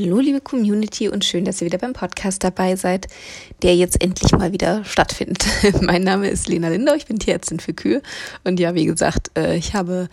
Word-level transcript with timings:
Hallo 0.00 0.20
liebe 0.20 0.40
Community 0.40 1.08
und 1.08 1.24
schön, 1.24 1.44
dass 1.44 1.60
ihr 1.60 1.66
wieder 1.66 1.78
beim 1.78 1.92
Podcast 1.92 2.44
dabei 2.44 2.76
seid, 2.76 3.08
der 3.62 3.74
jetzt 3.74 4.00
endlich 4.00 4.30
mal 4.30 4.52
wieder 4.52 4.84
stattfindet. 4.84 5.44
mein 5.80 6.04
Name 6.04 6.28
ist 6.28 6.46
Lena 6.46 6.68
Lindau, 6.68 6.94
ich 6.94 7.06
bin 7.06 7.18
Tierärztin 7.18 7.58
für 7.58 7.74
Kühe 7.74 8.00
und 8.44 8.60
ja, 8.60 8.76
wie 8.76 8.84
gesagt, 8.84 9.36
äh, 9.36 9.56
ich 9.56 9.74
habe 9.74 10.08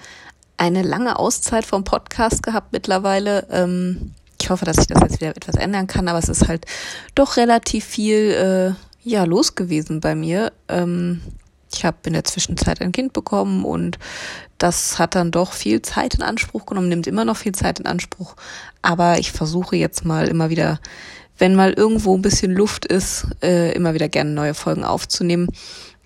eine 0.57 0.81
lange 0.81 1.19
Auszeit 1.19 1.67
vom 1.67 1.83
Podcast 1.83 2.41
gehabt 2.41 2.73
mittlerweile. 2.73 3.45
Ähm, 3.51 4.13
ich 4.41 4.49
hoffe, 4.49 4.65
dass 4.65 4.79
ich 4.79 4.87
das 4.87 5.03
jetzt 5.03 5.21
wieder 5.21 5.35
etwas 5.37 5.55
ändern 5.55 5.85
kann, 5.85 6.07
aber 6.07 6.17
es 6.17 6.29
ist 6.29 6.47
halt 6.47 6.65
doch 7.13 7.37
relativ 7.37 7.85
viel 7.85 8.31
äh, 8.73 9.07
ja 9.07 9.23
los 9.25 9.53
gewesen 9.53 9.99
bei 9.99 10.15
mir. 10.15 10.51
Ähm, 10.67 11.21
ich 11.71 11.85
habe 11.85 11.97
in 12.07 12.13
der 12.13 12.23
Zwischenzeit 12.23 12.81
ein 12.81 12.91
Kind 12.91 13.13
bekommen 13.13 13.63
und 13.63 13.99
das 14.65 14.97
hat 14.97 15.13
dann 15.13 15.29
doch 15.29 15.53
viel 15.53 15.83
Zeit 15.83 16.15
in 16.15 16.23
Anspruch 16.23 16.65
genommen, 16.65 16.89
nimmt 16.89 17.05
immer 17.05 17.23
noch 17.23 17.37
viel 17.37 17.51
Zeit 17.51 17.79
in 17.79 17.85
Anspruch. 17.85 18.35
Aber 18.81 19.19
ich 19.19 19.31
versuche 19.31 19.75
jetzt 19.75 20.05
mal 20.05 20.27
immer 20.27 20.49
wieder, 20.49 20.79
wenn 21.37 21.53
mal 21.53 21.71
irgendwo 21.73 22.17
ein 22.17 22.23
bisschen 22.23 22.51
Luft 22.51 22.83
ist, 22.83 23.27
äh, 23.43 23.73
immer 23.73 23.93
wieder 23.93 24.09
gerne 24.09 24.31
neue 24.31 24.55
Folgen 24.55 24.83
aufzunehmen. 24.83 25.49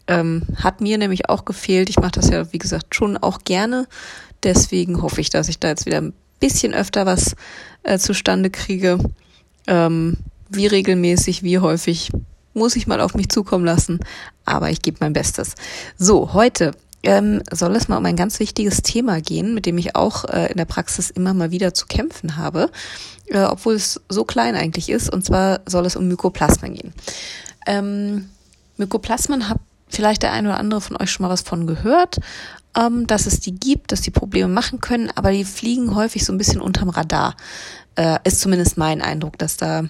Ähm, 0.07 0.43
hat 0.57 0.81
mir 0.81 0.97
nämlich 0.97 1.29
auch 1.29 1.45
gefehlt. 1.45 1.89
Ich 1.89 2.01
mache 2.01 2.11
das 2.11 2.29
ja, 2.31 2.51
wie 2.51 2.57
gesagt, 2.57 2.95
schon 2.95 3.15
auch 3.15 3.45
gerne. 3.45 3.87
Deswegen 4.43 5.01
hoffe 5.01 5.21
ich, 5.21 5.29
dass 5.29 5.47
ich 5.47 5.59
da 5.59 5.69
jetzt 5.69 5.85
wieder 5.85 6.01
ein 6.01 6.13
bisschen 6.41 6.73
öfter 6.73 7.05
was 7.05 7.37
äh, 7.83 7.97
zustande 7.97 8.49
kriege. 8.49 8.99
Ähm, 9.67 10.17
wie 10.49 10.67
regelmäßig, 10.67 11.43
wie 11.43 11.59
häufig 11.59 12.11
muss 12.53 12.75
ich 12.75 12.87
mal 12.87 12.99
auf 12.99 13.15
mich 13.15 13.29
zukommen 13.29 13.63
lassen, 13.63 14.01
aber 14.43 14.69
ich 14.69 14.81
gebe 14.81 14.97
mein 14.99 15.13
Bestes. 15.13 15.55
So, 15.97 16.33
heute 16.33 16.71
ähm, 17.03 17.41
soll 17.51 17.75
es 17.75 17.87
mal 17.87 17.97
um 17.97 18.05
ein 18.05 18.15
ganz 18.15 18.39
wichtiges 18.39 18.81
Thema 18.81 19.21
gehen, 19.21 19.53
mit 19.53 19.65
dem 19.65 19.77
ich 19.77 19.95
auch 19.95 20.25
äh, 20.25 20.51
in 20.51 20.57
der 20.57 20.65
Praxis 20.65 21.09
immer 21.09 21.33
mal 21.33 21.51
wieder 21.51 21.73
zu 21.73 21.85
kämpfen 21.85 22.35
habe, 22.35 22.69
äh, 23.27 23.43
obwohl 23.43 23.75
es 23.75 24.01
so 24.09 24.25
klein 24.25 24.55
eigentlich 24.55 24.89
ist. 24.89 25.11
Und 25.11 25.25
zwar 25.25 25.61
soll 25.65 25.85
es 25.85 25.95
um 25.95 26.07
Mykoplasmen 26.07 26.73
gehen. 26.73 26.93
Ähm, 27.65 28.29
Mykoplasmen 28.77 29.49
hat 29.49 29.59
vielleicht 29.87 30.23
der 30.23 30.33
eine 30.33 30.49
oder 30.49 30.59
andere 30.59 30.81
von 30.81 30.97
euch 30.97 31.11
schon 31.11 31.25
mal 31.25 31.31
was 31.31 31.41
von 31.41 31.67
gehört, 31.67 32.19
ähm, 32.77 33.07
dass 33.07 33.25
es 33.25 33.39
die 33.39 33.55
gibt, 33.55 33.91
dass 33.91 34.01
die 34.01 34.11
Probleme 34.11 34.47
machen 34.47 34.79
können, 34.79 35.11
aber 35.15 35.31
die 35.31 35.45
fliegen 35.45 35.95
häufig 35.95 36.25
so 36.25 36.33
ein 36.33 36.37
bisschen 36.37 36.61
unterm 36.61 36.89
Radar. 36.89 37.35
Äh, 37.95 38.19
ist 38.23 38.39
zumindest 38.39 38.77
mein 38.77 39.01
Eindruck, 39.01 39.37
dass 39.37 39.57
da 39.57 39.83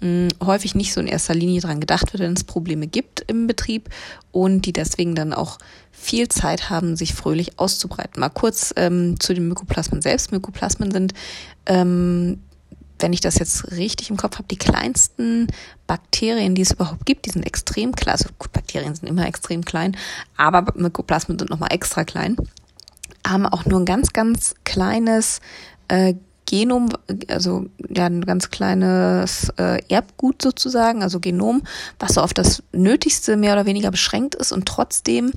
mh, 0.00 0.28
häufig 0.44 0.74
nicht 0.74 0.92
so 0.92 1.00
in 1.00 1.06
erster 1.06 1.34
Linie 1.34 1.60
dran 1.60 1.80
gedacht 1.80 2.12
wird, 2.12 2.22
wenn 2.22 2.32
es 2.32 2.44
Probleme 2.44 2.86
gibt 2.86 3.24
im 3.26 3.46
Betrieb 3.46 3.90
und 4.32 4.62
die 4.62 4.72
deswegen 4.72 5.14
dann 5.14 5.32
auch 5.32 5.58
viel 5.92 6.28
Zeit 6.28 6.70
haben, 6.70 6.96
sich 6.96 7.14
fröhlich 7.14 7.58
auszubreiten. 7.58 8.20
Mal 8.20 8.28
kurz 8.28 8.72
ähm, 8.76 9.18
zu 9.18 9.34
den 9.34 9.48
Mykoplasmen 9.48 10.02
selbst. 10.02 10.30
Mykoplasmen 10.30 10.90
sind, 10.90 11.14
ähm, 11.64 12.40
wenn 12.98 13.12
ich 13.12 13.20
das 13.20 13.38
jetzt 13.38 13.72
richtig 13.72 14.10
im 14.10 14.16
Kopf 14.16 14.36
habe, 14.36 14.48
die 14.48 14.56
kleinsten 14.56 15.48
Bakterien, 15.86 16.54
die 16.54 16.62
es 16.62 16.72
überhaupt 16.72 17.06
gibt. 17.06 17.26
Die 17.26 17.30
sind 17.30 17.44
extrem 17.44 17.94
klein. 17.94 18.12
Also 18.12 18.28
gut, 18.38 18.52
Bakterien 18.52 18.94
sind 18.94 19.08
immer 19.08 19.26
extrem 19.26 19.64
klein, 19.64 19.96
aber 20.36 20.72
Mykoplasmen 20.76 21.38
sind 21.38 21.50
nochmal 21.50 21.72
extra 21.72 22.04
klein. 22.04 22.36
Haben 23.26 23.46
auch 23.46 23.64
nur 23.64 23.80
ein 23.80 23.86
ganz, 23.86 24.12
ganz 24.12 24.54
kleines 24.64 25.40
äh, 25.88 26.14
Genom, 26.46 26.88
also 27.28 27.66
ja 27.88 28.06
ein 28.06 28.22
ganz 28.22 28.50
kleines 28.50 29.52
äh, 29.58 29.82
Erbgut 29.88 30.40
sozusagen, 30.40 31.02
also 31.02 31.20
Genom, 31.20 31.62
was 31.98 32.14
so 32.14 32.20
auf 32.22 32.32
das 32.32 32.62
Nötigste 32.72 33.36
mehr 33.36 33.52
oder 33.52 33.66
weniger 33.66 33.90
beschränkt 33.90 34.34
ist 34.34 34.52
und 34.52 34.66
trotzdem 34.66 35.32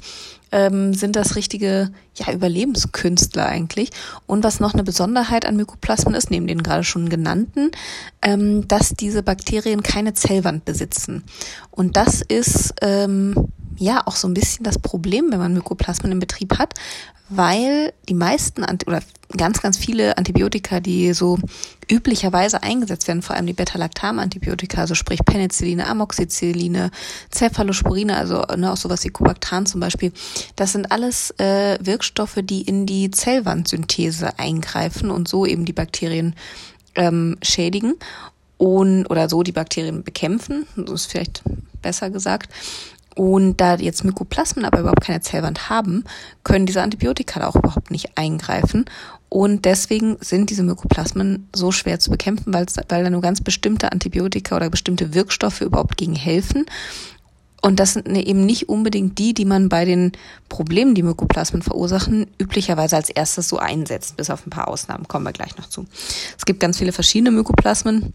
ähm, 0.51 0.93
sind 0.93 1.15
das 1.15 1.35
richtige 1.35 1.91
ja 2.15 2.31
Überlebenskünstler 2.33 3.45
eigentlich. 3.45 3.89
Und 4.25 4.43
was 4.43 4.59
noch 4.59 4.73
eine 4.73 4.83
Besonderheit 4.83 5.45
an 5.45 5.55
Mykoplasmen 5.55 6.13
ist, 6.15 6.31
neben 6.31 6.47
den 6.47 6.63
gerade 6.63 6.83
schon 6.83 7.09
genannten, 7.09 7.71
ähm, 8.21 8.67
dass 8.67 8.93
diese 8.93 9.23
Bakterien 9.23 9.83
keine 9.83 10.13
Zellwand 10.13 10.65
besitzen. 10.65 11.23
Und 11.71 11.95
das 11.97 12.21
ist 12.21 12.73
ähm, 12.81 13.49
ja 13.79 14.01
auch 14.05 14.15
so 14.15 14.27
ein 14.27 14.33
bisschen 14.33 14.63
das 14.63 14.79
Problem, 14.79 15.31
wenn 15.31 15.39
man 15.39 15.53
Mykoplasmen 15.53 16.11
im 16.11 16.19
Betrieb 16.19 16.57
hat, 16.59 16.73
weil 17.29 17.93
die 18.07 18.15
meisten 18.15 18.63
oder 18.85 19.01
ganz, 19.37 19.61
ganz 19.61 19.77
viele 19.77 20.17
Antibiotika, 20.17 20.79
die 20.79 21.13
so 21.13 21.37
üblicherweise 21.89 22.63
eingesetzt 22.63 23.07
werden, 23.07 23.21
vor 23.21 23.35
allem 23.35 23.45
die 23.45 23.53
Beta-Lactam-Antibiotika, 23.53 24.81
also 24.81 24.95
sprich 24.95 25.19
Penicilline, 25.23 25.85
Amoxicilline, 25.85 26.89
Cephalosporine, 27.31 28.17
also 28.17 28.41
ne, 28.57 28.71
auch 28.71 28.77
sowas 28.77 29.03
wie 29.03 29.09
Cubactran 29.09 29.67
zum 29.67 29.79
Beispiel, 29.79 30.11
das 30.55 30.71
sind 30.71 30.91
alles 30.91 31.31
äh, 31.39 31.77
Wirkstoffe, 31.81 32.39
die 32.41 32.63
in 32.63 32.87
die 32.87 33.11
Zellwandsynthese 33.11 34.39
eingreifen 34.39 35.11
und 35.11 35.27
so 35.27 35.45
eben 35.45 35.65
die 35.65 35.73
Bakterien 35.73 36.35
ähm, 36.95 37.37
schädigen 37.43 37.95
und 38.57 39.05
oder 39.05 39.29
so 39.29 39.43
die 39.43 39.51
Bakterien 39.51 40.03
bekämpfen, 40.03 40.65
so 40.75 40.93
ist 40.93 41.05
vielleicht 41.05 41.43
besser 41.81 42.09
gesagt. 42.09 42.51
Und 43.19 43.57
da 43.57 43.75
jetzt 43.75 44.05
Mykoplasmen 44.05 44.63
aber 44.63 44.79
überhaupt 44.79 45.01
keine 45.01 45.19
Zellwand 45.19 45.69
haben, 45.69 46.05
können 46.45 46.65
diese 46.65 46.81
Antibiotika 46.81 47.41
da 47.41 47.49
auch 47.49 47.57
überhaupt 47.57 47.91
nicht 47.91 48.17
eingreifen. 48.17 48.85
Und 49.27 49.65
deswegen 49.65 50.15
sind 50.21 50.49
diese 50.49 50.63
Mykoplasmen 50.63 51.49
so 51.53 51.73
schwer 51.73 51.99
zu 51.99 52.11
bekämpfen, 52.11 52.53
weil, 52.53 52.65
da 52.87 53.09
nur 53.09 53.19
ganz 53.19 53.41
bestimmte 53.41 53.91
Antibiotika 53.91 54.55
oder 54.55 54.69
bestimmte 54.69 55.13
Wirkstoffe 55.13 55.59
überhaupt 55.59 55.97
gegen 55.97 56.15
helfen. 56.15 56.65
Und 57.61 57.81
das 57.81 57.91
sind 57.91 58.07
ne, 58.07 58.25
eben 58.25 58.45
nicht 58.45 58.69
unbedingt 58.69 59.17
die, 59.17 59.33
die 59.33 59.43
man 59.43 59.67
bei 59.67 59.83
den 59.83 60.13
Problemen, 60.47 60.95
die 60.95 61.03
Mykoplasmen 61.03 61.61
verursachen, 61.61 62.25
üblicherweise 62.39 62.95
als 62.95 63.09
erstes 63.09 63.49
so 63.49 63.57
einsetzt. 63.57 64.15
Bis 64.15 64.29
auf 64.29 64.47
ein 64.47 64.49
paar 64.49 64.69
Ausnahmen 64.69 65.09
kommen 65.09 65.25
wir 65.25 65.33
gleich 65.33 65.57
noch 65.57 65.67
zu. 65.67 65.85
Es 66.37 66.45
gibt 66.45 66.61
ganz 66.61 66.77
viele 66.77 66.93
verschiedene 66.93 67.31
Mykoplasmen. 67.31 68.13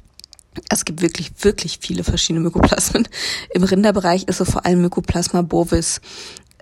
Es 0.68 0.84
gibt 0.84 1.02
wirklich, 1.02 1.32
wirklich 1.40 1.78
viele 1.80 2.04
verschiedene 2.04 2.44
Mykoplasmen. 2.44 3.08
Im 3.50 3.64
Rinderbereich 3.64 4.24
ist 4.24 4.38
so 4.38 4.44
vor 4.44 4.64
allem 4.66 4.82
Mykoplasma 4.82 5.42
bovis 5.42 6.00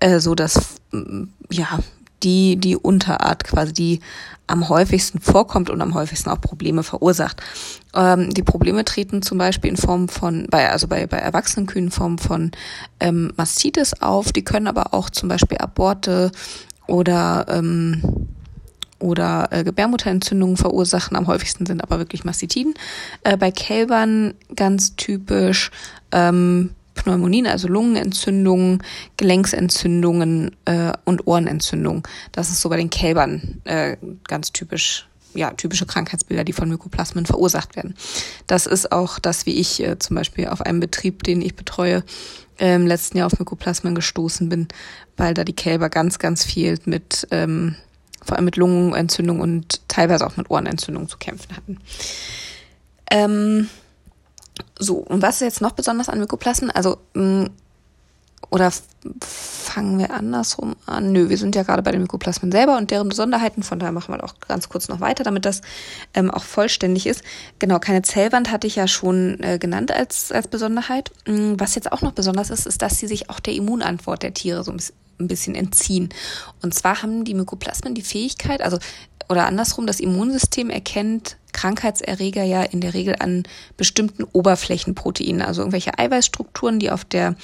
äh, 0.02 0.18
so 0.18 0.34
dass, 0.34 0.76
mm, 0.90 1.24
ja, 1.50 1.78
die, 2.22 2.56
die 2.56 2.76
Unterart 2.76 3.44
quasi, 3.44 3.72
die 3.72 4.00
am 4.46 4.68
häufigsten 4.68 5.20
vorkommt 5.20 5.70
und 5.70 5.80
am 5.80 5.94
häufigsten 5.94 6.30
auch 6.30 6.40
Probleme 6.40 6.82
verursacht. 6.82 7.42
Ähm, 7.94 8.30
die 8.30 8.42
Probleme 8.42 8.84
treten 8.84 9.22
zum 9.22 9.38
Beispiel 9.38 9.70
in 9.70 9.76
Form 9.76 10.08
von, 10.08 10.46
bei, 10.50 10.70
also 10.70 10.88
bei, 10.88 11.06
bei 11.06 11.18
erwachsenen 11.18 11.66
Kühen 11.66 11.86
in 11.86 11.90
Form 11.90 12.18
von 12.18 12.50
ähm, 13.00 13.32
Mastitis 13.36 13.94
auf. 14.00 14.32
Die 14.32 14.44
können 14.44 14.66
aber 14.66 14.94
auch 14.94 15.10
zum 15.10 15.28
Beispiel 15.28 15.58
Aborte 15.58 16.32
oder 16.86 17.46
ähm, 17.48 18.28
oder 19.02 19.48
äh, 19.50 19.64
Gebärmutterentzündungen 19.64 20.56
verursachen. 20.56 21.16
Am 21.16 21.26
häufigsten 21.26 21.66
sind 21.66 21.82
aber 21.82 21.98
wirklich 21.98 22.24
Mastitiden. 22.24 22.74
Äh, 23.24 23.36
bei 23.36 23.50
Kälbern 23.50 24.34
ganz 24.56 24.96
typisch 24.96 25.70
ähm, 26.12 26.70
Pneumonien, 26.94 27.46
also 27.46 27.68
Lungenentzündungen, 27.68 28.82
Gelenksentzündungen 29.16 30.56
äh, 30.64 30.92
und 31.04 31.26
Ohrenentzündungen. 31.26 32.02
Das 32.32 32.50
ist 32.50 32.60
so 32.60 32.68
bei 32.68 32.76
den 32.76 32.90
Kälbern 32.90 33.60
äh, 33.64 33.96
ganz 34.24 34.52
typisch 34.52 35.06
ja, 35.34 35.50
typische 35.52 35.86
Krankheitsbilder, 35.86 36.44
die 36.44 36.52
von 36.52 36.68
Mykoplasmen 36.68 37.24
verursacht 37.24 37.74
werden. 37.74 37.94
Das 38.46 38.66
ist 38.66 38.92
auch 38.92 39.18
das, 39.18 39.46
wie 39.46 39.54
ich 39.54 39.82
äh, 39.82 39.98
zum 39.98 40.16
Beispiel 40.16 40.48
auf 40.48 40.60
einem 40.60 40.78
Betrieb, 40.78 41.22
den 41.22 41.40
ich 41.40 41.56
betreue, 41.56 42.04
äh, 42.58 42.74
im 42.74 42.86
letzten 42.86 43.16
Jahr 43.16 43.28
auf 43.28 43.38
Mykoplasmen 43.38 43.94
gestoßen 43.94 44.50
bin, 44.50 44.68
weil 45.16 45.32
da 45.32 45.44
die 45.44 45.54
Kälber 45.54 45.88
ganz, 45.88 46.18
ganz 46.18 46.44
viel 46.44 46.78
mit 46.84 47.26
ähm, 47.30 47.76
vor 48.24 48.36
allem 48.36 48.44
mit 48.44 48.56
Lungenentzündung 48.56 49.40
und 49.40 49.86
teilweise 49.88 50.26
auch 50.26 50.36
mit 50.36 50.50
Ohrenentzündung 50.50 51.08
zu 51.08 51.18
kämpfen 51.18 51.56
hatten. 51.56 51.78
Ähm, 53.10 53.68
so, 54.78 54.96
und 54.96 55.22
was 55.22 55.36
ist 55.36 55.42
jetzt 55.42 55.60
noch 55.60 55.72
besonders 55.72 56.08
an 56.08 56.18
Mykoplasmen? 56.18 56.70
Also, 56.70 56.98
mh, 57.14 57.44
mm, 57.44 57.50
oder 58.50 58.70
fangen 59.22 59.98
wir 59.98 60.12
andersrum 60.12 60.76
an? 60.84 61.10
Nö, 61.12 61.30
wir 61.30 61.38
sind 61.38 61.56
ja 61.56 61.62
gerade 61.62 61.82
bei 61.82 61.90
den 61.90 62.02
Mykoplasmen 62.02 62.52
selber 62.52 62.76
und 62.76 62.90
deren 62.90 63.08
Besonderheiten. 63.08 63.62
Von 63.62 63.78
daher 63.78 63.92
machen 63.92 64.14
wir 64.14 64.22
auch 64.22 64.34
ganz 64.46 64.68
kurz 64.68 64.88
noch 64.88 65.00
weiter, 65.00 65.24
damit 65.24 65.46
das 65.46 65.62
ähm, 66.12 66.30
auch 66.30 66.42
vollständig 66.42 67.06
ist. 67.06 67.22
Genau, 67.58 67.78
keine 67.78 68.02
Zellwand 68.02 68.50
hatte 68.50 68.66
ich 68.66 68.76
ja 68.76 68.88
schon 68.88 69.42
äh, 69.42 69.58
genannt 69.58 69.90
als, 69.90 70.32
als 70.32 70.48
Besonderheit. 70.48 71.12
Mm, 71.26 71.54
was 71.56 71.74
jetzt 71.76 71.92
auch 71.92 72.02
noch 72.02 72.12
besonders 72.12 72.50
ist, 72.50 72.66
ist, 72.66 72.82
dass 72.82 72.98
sie 72.98 73.06
sich 73.06 73.30
auch 73.30 73.40
der 73.40 73.54
Immunantwort 73.54 74.22
der 74.22 74.34
Tiere 74.34 74.64
so 74.64 74.70
ein 74.70 74.76
bisschen 74.76 74.96
ein 75.18 75.28
bisschen 75.28 75.54
entziehen. 75.54 76.08
Und 76.62 76.74
zwar 76.74 77.02
haben 77.02 77.24
die 77.24 77.34
Mykoplasmen 77.34 77.94
die 77.94 78.02
Fähigkeit, 78.02 78.62
also 78.62 78.78
oder 79.28 79.46
andersrum, 79.46 79.86
das 79.86 80.00
Immunsystem 80.00 80.68
erkennt 80.68 81.36
Krankheitserreger 81.52 82.44
ja 82.44 82.62
in 82.62 82.80
der 82.80 82.94
Regel 82.94 83.16
an 83.18 83.44
bestimmten 83.76 84.24
Oberflächenproteinen, 84.24 85.42
also 85.42 85.62
irgendwelche 85.62 85.98
Eiweißstrukturen, 85.98 86.78
die 86.78 86.90
auf 86.90 87.04
der 87.04 87.36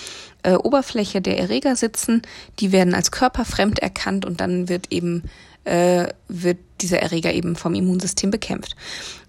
äh, 0.43 0.55
Oberfläche 0.55 1.21
der 1.21 1.39
Erreger 1.39 1.77
sitzen, 1.77 2.23
die 2.59 2.73
werden 2.73 2.95
als 2.95 3.11
körperfremd 3.11 3.79
erkannt 3.79 4.25
und 4.25 4.41
dann 4.41 4.69
wird 4.69 4.93
eben 4.93 5.25
äh, 5.65 6.09
wird 6.29 6.59
dieser 6.81 7.01
Erreger 7.01 7.33
eben 7.33 7.57
vom 7.57 7.75
Immunsystem 7.75 8.31
bekämpft. 8.31 8.77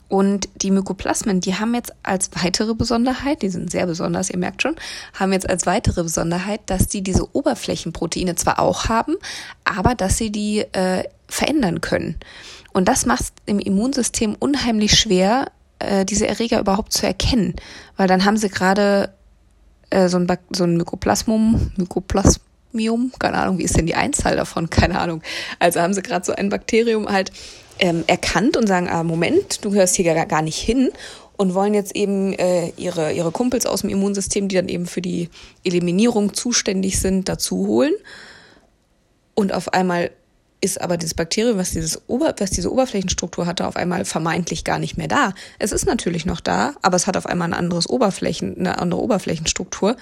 Und 0.10 0.50
die 0.56 0.72
Mykoplasmen, 0.72 1.40
die 1.40 1.56
haben 1.56 1.76
jetzt 1.76 1.94
als 2.02 2.32
weitere 2.44 2.74
Besonderheit, 2.74 3.44
die 3.44 3.50
sind 3.50 3.70
sehr 3.70 3.86
besonders, 3.86 4.32
ihr 4.32 4.40
merkt 4.40 4.64
schon, 4.64 4.76
haben 5.14 5.32
jetzt 5.32 5.48
als 5.48 5.68
weitere 5.68 6.02
Besonderheit, 6.02 6.62
dass 6.66 6.88
die 6.88 7.04
diese 7.04 7.36
Oberflächenproteine 7.36 8.34
zwar 8.34 8.60
auch 8.60 8.86
haben, 8.86 9.16
aber 9.64 9.94
dass 9.94 10.18
sie 10.18 10.32
die 10.32 10.62
äh, 10.74 11.04
verändern 11.28 11.80
können. 11.80 12.16
Und 12.74 12.88
das 12.88 13.06
macht 13.06 13.34
im 13.46 13.60
Immunsystem 13.60 14.36
unheimlich 14.40 15.00
schwer, 15.00 15.52
äh, 15.78 16.06
diese 16.06 16.28
Erreger 16.28 16.60
überhaupt 16.60 16.92
zu 16.92 17.06
erkennen, 17.06 17.56
weil 17.96 18.08
dann 18.08 18.26
haben 18.26 18.38
sie 18.38 18.50
gerade 18.50 19.14
äh, 19.92 20.10
so 20.10 20.18
ein, 20.18 20.26
Bak 20.26 20.40
so 20.52 20.64
ein 20.64 20.76
Mykoplasmum, 20.76 21.72
Mykoplasmium, 21.78 23.12
keine 23.20 23.38
Ahnung, 23.38 23.60
wie 23.60 23.64
ist 23.64 23.78
denn 23.78 23.86
die 23.86 23.96
Einzahl 23.96 24.36
davon, 24.36 24.72
keine 24.72 25.00
Ahnung. 25.00 25.22
Also 25.60 25.82
haben 25.82 25.94
sie 25.94 26.02
gerade 26.02 26.26
so 26.26 26.34
ein 26.34 26.50
Bakterium 26.50 27.08
halt 27.08 27.32
ähm, 27.80 28.04
erkannt 28.08 28.58
und 28.58 28.68
sagen, 28.68 28.88
ah, 28.90 29.04
Moment, 29.04 29.64
du 29.64 29.74
hörst 29.74 29.96
hier 29.96 30.14
gar, 30.14 30.26
gar 30.26 30.42
nicht 30.42 30.60
hin 30.60 30.90
und 31.38 31.54
wollen 31.54 31.74
jetzt 31.74 31.96
eben 31.96 32.34
äh, 32.34 32.74
ihre, 32.76 33.14
ihre 33.14 33.32
Kumpels 33.32 33.66
aus 33.66 33.82
dem 33.82 33.90
Immunsystem, 33.90 34.50
die 34.50 34.56
dann 34.56 34.68
eben 34.68 34.86
für 34.86 35.02
die 35.02 35.30
Eliminierung 35.64 36.34
zuständig 36.34 37.00
sind, 37.00 37.30
dazu 37.30 37.66
holen. 37.66 37.94
Und 39.36 39.54
auf 39.54 39.74
einmal 39.74 40.12
ist 40.62 40.82
aber 40.82 40.98
dieses 40.98 41.14
Bakterium, 41.14 41.58
was, 41.58 41.72
dieses 41.72 42.02
Ober, 42.08 42.36
was 42.38 42.52
diese 42.52 42.72
Oberflächenstruktur 42.72 43.46
hatte, 43.46 43.66
auf 43.66 43.78
einmal 43.78 44.04
vermeintlich 44.04 44.66
gar 44.66 44.80
nicht 44.80 44.98
mehr 44.98 45.08
da. 45.08 45.34
Es 45.58 45.72
ist 45.72 45.86
natürlich 45.86 46.26
noch 46.26 46.42
da, 46.42 46.74
aber 46.82 46.98
es 46.98 47.08
hat 47.08 47.16
auf 47.16 47.26
einmal 47.26 47.48
ein 47.48 47.54
anderes 47.54 47.90
Oberflächen, 47.90 48.58
eine 48.60 48.80
andere 48.80 49.02
Oberflächenstruktur, 49.02 49.96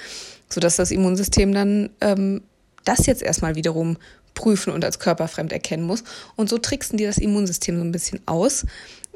sodass 0.50 0.78
das 0.78 0.90
Immunsystem 0.90 1.54
dann 1.54 1.92
ähm, 2.02 2.42
das 2.84 3.06
jetzt 3.06 3.22
erstmal 3.22 3.56
wiederum 3.56 3.98
prüfen 4.38 4.72
und 4.72 4.86
als 4.86 5.00
körperfremd 5.00 5.52
erkennen 5.52 5.84
muss. 5.84 6.04
Und 6.36 6.50
so 6.50 6.60
tricksen 6.60 6.98
die 6.98 7.06
das 7.06 7.18
Immunsystem 7.18 7.78
so 7.78 7.84
ein 7.84 7.92
bisschen 7.92 8.22
aus, 8.28 8.66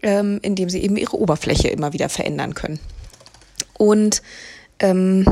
ähm, 0.02 0.40
indem 0.42 0.70
sie 0.70 0.82
eben 0.82 0.98
ihre 0.98 1.18
Oberfläche 1.18 1.70
immer 1.70 1.94
wieder 1.94 2.10
verändern 2.10 2.56
können. 2.56 2.80
Und 3.78 4.22
ähm, 4.80 5.26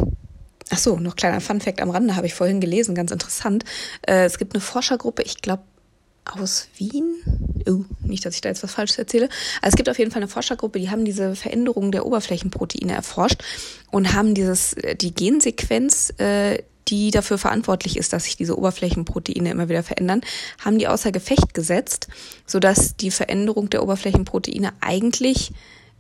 Ach 0.72 0.78
so, 0.78 0.98
noch 0.98 1.16
kleiner 1.16 1.42
Funfact 1.42 1.82
am 1.82 1.90
Rande 1.90 2.16
habe 2.16 2.28
ich 2.28 2.36
vorhin 2.36 2.62
gelesen, 2.62 2.94
ganz 2.94 3.10
interessant. 3.10 3.64
Äh, 4.04 4.26
es 4.26 4.38
gibt 4.38 4.54
eine 4.54 4.62
Forschergruppe, 4.62 5.24
ich 5.24 5.42
glaube 5.42 5.64
aus 6.26 6.68
Wien. 6.78 7.16
Oh, 7.68 7.86
nicht, 8.02 8.24
dass 8.24 8.36
ich 8.36 8.42
da 8.42 8.50
jetzt 8.50 8.62
was 8.62 8.74
Falsches 8.74 9.00
erzähle. 9.00 9.30
Also 9.64 9.74
es 9.74 9.76
gibt 9.76 9.90
auf 9.90 9.98
jeden 9.98 10.12
Fall 10.12 10.22
eine 10.22 10.30
Forschergruppe, 10.30 10.80
die 10.80 10.92
haben 10.92 11.06
diese 11.06 11.36
Veränderungen 11.36 11.92
der 11.92 12.06
Oberflächenproteine 12.06 12.94
erforscht 12.94 13.44
und 13.90 14.14
haben 14.14 14.36
dieses 14.36 14.74
äh, 14.74 14.96
die 14.96 15.14
Gensequenz 15.14 16.14
äh, 16.20 16.62
die 16.90 17.12
dafür 17.12 17.38
verantwortlich 17.38 17.98
ist, 17.98 18.14
dass 18.14 18.26
sich 18.26 18.38
diese 18.38 18.58
Oberflächenproteine 18.58 19.52
immer 19.52 19.70
wieder 19.70 19.84
verändern, 19.84 20.22
haben 20.64 20.80
die 20.80 20.88
außer 20.88 21.12
Gefecht 21.12 21.54
gesetzt, 21.54 22.08
sodass 22.46 22.96
die 22.96 23.12
Veränderung 23.12 23.70
der 23.70 23.84
Oberflächenproteine 23.84 24.74
eigentlich 24.82 25.52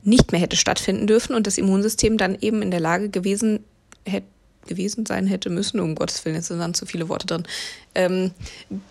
nicht 0.03 0.31
mehr 0.31 0.41
hätte 0.41 0.55
stattfinden 0.55 1.07
dürfen 1.07 1.35
und 1.35 1.45
das 1.45 1.57
Immunsystem 1.57 2.17
dann 2.17 2.37
eben 2.39 2.61
in 2.61 2.71
der 2.71 2.79
Lage 2.79 3.09
gewesen 3.09 3.63
hätte, 4.05 4.27
gewesen 4.67 5.05
sein 5.05 5.27
hätte 5.27 5.49
müssen, 5.49 5.79
um 5.79 5.95
Gottes 5.95 6.23
Willen, 6.23 6.35
jetzt 6.35 6.47
sind 6.47 6.59
dann 6.59 6.73
zu 6.73 6.85
viele 6.85 7.09
Worte 7.09 7.27
drin, 7.27 7.43
ähm, 7.95 8.31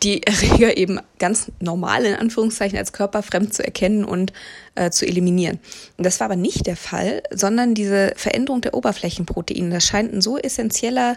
die 0.02 0.22
Erreger 0.26 0.76
eben 0.76 1.00
ganz 1.18 1.52
normal 1.60 2.04
in 2.04 2.14
Anführungszeichen 2.14 2.76
als 2.76 2.92
körperfremd 2.92 3.54
zu 3.54 3.64
erkennen 3.64 4.04
und 4.04 4.32
äh, 4.74 4.90
zu 4.90 5.06
eliminieren. 5.06 5.58
Und 5.96 6.04
das 6.04 6.20
war 6.20 6.26
aber 6.26 6.36
nicht 6.36 6.66
der 6.66 6.76
Fall, 6.76 7.22
sondern 7.30 7.74
diese 7.74 8.12
Veränderung 8.16 8.60
der 8.60 8.74
Oberflächenproteine, 8.74 9.70
das 9.70 9.86
scheint 9.86 10.12
ein 10.12 10.20
so 10.20 10.36
essentieller 10.36 11.16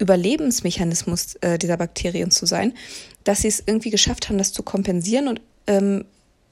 Überlebensmechanismus 0.00 1.36
äh, 1.36 1.58
dieser 1.58 1.76
Bakterien 1.76 2.30
zu 2.30 2.46
sein, 2.46 2.74
dass 3.24 3.42
sie 3.42 3.48
es 3.48 3.62
irgendwie 3.64 3.90
geschafft 3.90 4.28
haben, 4.28 4.38
das 4.38 4.52
zu 4.52 4.62
kompensieren 4.62 5.28
und 5.28 5.40
ähm, 5.66 6.04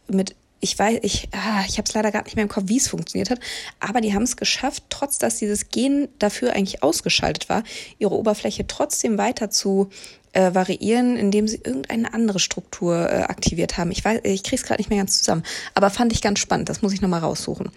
mit 0.09 0.35
ich 0.61 0.77
weiß, 0.77 0.99
ich, 1.03 1.29
ah, 1.33 1.63
ich 1.69 1.79
habe 1.79 1.87
es 1.87 1.95
leider 1.95 2.11
gar 2.11 2.25
nicht 2.25 2.35
mehr 2.35 2.43
im 2.43 2.49
Kopf, 2.49 2.65
wie 2.67 2.79
es 2.79 2.89
funktioniert 2.89 3.31
hat, 3.31 3.39
aber 3.79 4.01
die 4.01 4.13
haben 4.13 4.25
es 4.25 4.37
geschafft, 4.37 4.83
trotz 4.89 5.19
dass 5.19 5.39
dieses 5.39 5.69
Gen 5.69 6.09
dafür 6.19 6.53
eigentlich 6.53 6.83
ausgeschaltet 6.83 7.49
war, 7.49 7.63
ihre 7.99 8.15
Oberfläche 8.15 8.67
trotzdem 8.67 9.19
weiter 9.19 9.51
zu 9.51 9.89
äh, 10.33 10.55
variieren, 10.55 11.17
indem 11.17 11.47
sie 11.47 11.61
irgendeine 11.63 12.13
andere 12.13 12.39
Struktur 12.39 13.09
äh, 13.09 13.23
aktiviert 13.23 13.79
haben. 13.79 13.91
Ich 13.91 14.05
weiß, 14.05 14.21
ich 14.25 14.43
kriege 14.43 14.57
es 14.57 14.63
gerade 14.63 14.81
nicht 14.81 14.91
mehr 14.91 14.99
ganz 14.99 15.19
zusammen, 15.19 15.43
aber 15.75 15.91
fand 15.91 16.13
ich 16.13 16.23
ganz 16.23 16.39
spannend. 16.39 16.69
Das 16.69 16.83
muss 16.83 16.93
ich 16.93 17.01
nochmal 17.01 17.21
raussuchen. 17.21 17.71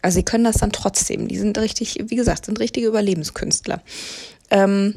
Also 0.00 0.16
sie 0.16 0.22
können 0.22 0.44
das 0.44 0.56
dann 0.56 0.72
trotzdem. 0.72 1.28
Die 1.28 1.38
sind 1.38 1.58
richtig, 1.58 1.98
wie 2.06 2.16
gesagt, 2.16 2.46
sind 2.46 2.60
richtige 2.60 2.86
Überlebenskünstler. 2.86 3.82
Ähm, 4.50 4.94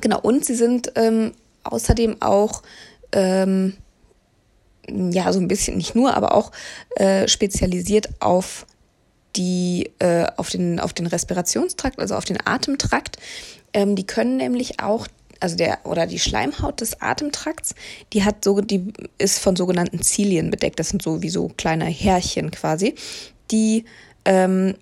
Genau, 0.00 0.20
und 0.20 0.44
sie 0.44 0.54
sind 0.54 0.92
ähm, 0.96 1.32
außerdem 1.62 2.20
auch 2.20 2.62
ähm, 3.12 3.74
ja 4.88 5.32
so 5.32 5.40
ein 5.40 5.48
bisschen 5.48 5.76
nicht 5.76 5.94
nur, 5.94 6.14
aber 6.14 6.34
auch 6.34 6.52
äh, 6.96 7.28
spezialisiert 7.28 8.08
auf 8.20 8.66
die 9.36 9.90
äh, 9.98 10.26
auf 10.36 10.50
den 10.50 10.80
auf 10.80 10.92
den 10.92 11.06
Respirationstrakt, 11.06 11.98
also 11.98 12.14
auf 12.14 12.24
den 12.24 12.38
Atemtrakt. 12.44 13.16
Ähm, 13.72 13.96
die 13.96 14.06
können 14.06 14.36
nämlich 14.36 14.80
auch 14.80 15.06
also 15.40 15.56
der 15.56 15.78
oder 15.84 16.06
die 16.06 16.18
Schleimhaut 16.18 16.80
des 16.80 17.00
Atemtrakts, 17.00 17.74
die 18.12 18.24
hat 18.24 18.44
so 18.44 18.60
die 18.60 18.92
ist 19.18 19.38
von 19.38 19.56
sogenannten 19.56 20.00
Zilien 20.02 20.50
bedeckt. 20.50 20.78
Das 20.78 20.88
sind 20.88 21.02
so 21.02 21.22
wie 21.22 21.30
so 21.30 21.48
kleine 21.56 21.86
Härchen 21.86 22.50
quasi, 22.50 22.94
die 23.50 23.84
ähm, 24.24 24.74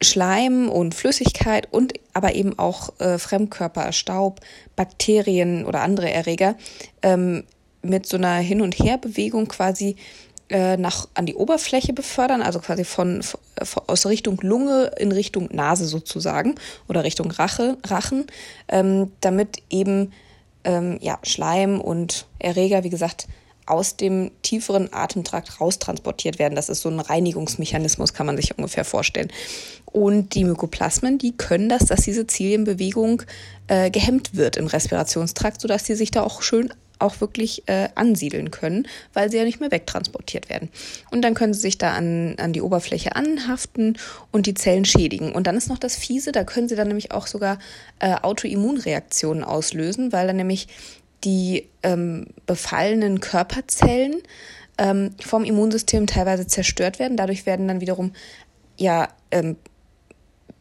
Schleim 0.00 0.68
und 0.68 0.94
Flüssigkeit 0.94 1.68
und 1.72 1.94
aber 2.12 2.34
eben 2.34 2.58
auch 2.58 2.98
äh, 3.00 3.18
Fremdkörper, 3.18 3.92
Staub, 3.92 4.40
Bakterien 4.76 5.64
oder 5.64 5.80
andere 5.80 6.10
Erreger 6.10 6.56
ähm, 7.02 7.44
mit 7.82 8.06
so 8.06 8.16
einer 8.16 8.36
Hin- 8.36 8.60
und 8.60 8.78
Herbewegung 8.78 9.48
quasi 9.48 9.96
äh, 10.50 10.76
nach 10.76 11.08
an 11.14 11.26
die 11.26 11.34
Oberfläche 11.34 11.92
befördern, 11.92 12.42
also 12.42 12.60
quasi 12.60 12.84
von, 12.84 13.22
von, 13.22 13.82
aus 13.86 14.06
Richtung 14.06 14.40
Lunge 14.42 14.92
in 14.98 15.12
Richtung 15.12 15.48
Nase 15.52 15.84
sozusagen 15.84 16.54
oder 16.88 17.04
Richtung 17.04 17.30
Rache, 17.30 17.76
Rachen, 17.84 18.26
ähm, 18.68 19.12
damit 19.20 19.62
eben 19.68 20.12
ähm, 20.64 20.98
ja 21.00 21.18
Schleim 21.22 21.80
und 21.80 22.26
Erreger, 22.38 22.84
wie 22.84 22.90
gesagt, 22.90 23.28
aus 23.68 23.96
dem 23.96 24.30
tieferen 24.42 24.92
Atemtrakt 24.92 25.60
raustransportiert 25.60 26.38
werden. 26.38 26.54
Das 26.54 26.68
ist 26.68 26.80
so 26.80 26.88
ein 26.88 27.00
Reinigungsmechanismus, 27.00 28.14
kann 28.14 28.26
man 28.26 28.36
sich 28.36 28.56
ungefähr 28.56 28.84
vorstellen. 28.84 29.30
Und 29.84 30.34
die 30.34 30.44
Mykoplasmen, 30.44 31.18
die 31.18 31.36
können 31.36 31.68
das, 31.68 31.86
dass 31.86 32.02
diese 32.02 32.26
Zilienbewegung 32.26 33.22
äh, 33.68 33.90
gehemmt 33.90 34.34
wird 34.36 34.56
im 34.56 34.66
Respirationstrakt, 34.66 35.60
sodass 35.60 35.86
sie 35.86 35.94
sich 35.94 36.10
da 36.10 36.22
auch 36.22 36.42
schön 36.42 36.72
auch 36.98 37.20
wirklich 37.20 37.62
äh, 37.68 37.88
ansiedeln 37.94 38.50
können, 38.50 38.86
weil 39.12 39.30
sie 39.30 39.36
ja 39.36 39.44
nicht 39.44 39.60
mehr 39.60 39.70
wegtransportiert 39.70 40.48
werden. 40.48 40.68
Und 41.10 41.22
dann 41.22 41.34
können 41.34 41.54
sie 41.54 41.60
sich 41.60 41.78
da 41.78 41.92
an, 41.92 42.34
an 42.38 42.52
die 42.52 42.62
Oberfläche 42.62 43.14
anhaften 43.16 43.98
und 44.32 44.46
die 44.46 44.54
Zellen 44.54 44.84
schädigen. 44.84 45.32
Und 45.32 45.46
dann 45.46 45.56
ist 45.56 45.68
noch 45.68 45.78
das 45.78 45.96
Fiese, 45.96 46.32
da 46.32 46.44
können 46.44 46.68
sie 46.68 46.76
dann 46.76 46.88
nämlich 46.88 47.12
auch 47.12 47.26
sogar 47.26 47.58
äh, 48.00 48.14
Autoimmunreaktionen 48.14 49.44
auslösen, 49.44 50.12
weil 50.12 50.26
dann 50.26 50.36
nämlich 50.36 50.68
die 51.24 51.68
ähm, 51.82 52.26
befallenen 52.46 53.20
Körperzellen 53.20 54.16
ähm, 54.78 55.10
vom 55.20 55.44
Immunsystem 55.44 56.06
teilweise 56.06 56.46
zerstört 56.46 56.98
werden. 56.98 57.16
Dadurch 57.16 57.46
werden 57.46 57.68
dann 57.68 57.80
wiederum 57.80 58.12
ja 58.76 59.08
ähm, 59.30 59.56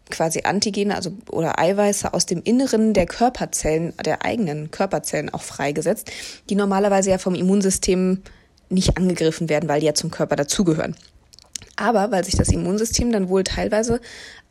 quasi 0.10 0.42
Antigene, 0.44 0.96
also 0.96 1.12
oder 1.30 1.60
Eiweiße 1.60 2.14
aus 2.14 2.26
dem 2.26 2.42
Inneren 2.44 2.94
der 2.94 3.06
Körperzellen, 3.06 3.94
der 4.04 4.26
eigenen 4.26 4.72
Körperzellen 4.72 5.34
auch 5.34 5.44
freigesetzt, 5.44 6.12
die 6.50 6.56
normalerweise 6.56 7.12
ja 7.12 7.18
vom 7.18 7.36
Immunsystem 7.36 8.22
nicht 8.70 8.98
angegriffen 8.98 9.50
werden, 9.50 9.70
weil 9.70 9.80
die 9.80 9.86
ja 9.86 9.94
zum 9.94 10.12
Körper 10.12 10.36
dazugehören. 10.36 10.96
Aber 11.78 12.12
weil 12.12 12.26
sich 12.26 12.36
das 12.36 12.50
Immunsystem 12.50 13.12
dann 13.12 13.30
wohl 13.30 13.44
teilweise 13.44 14.02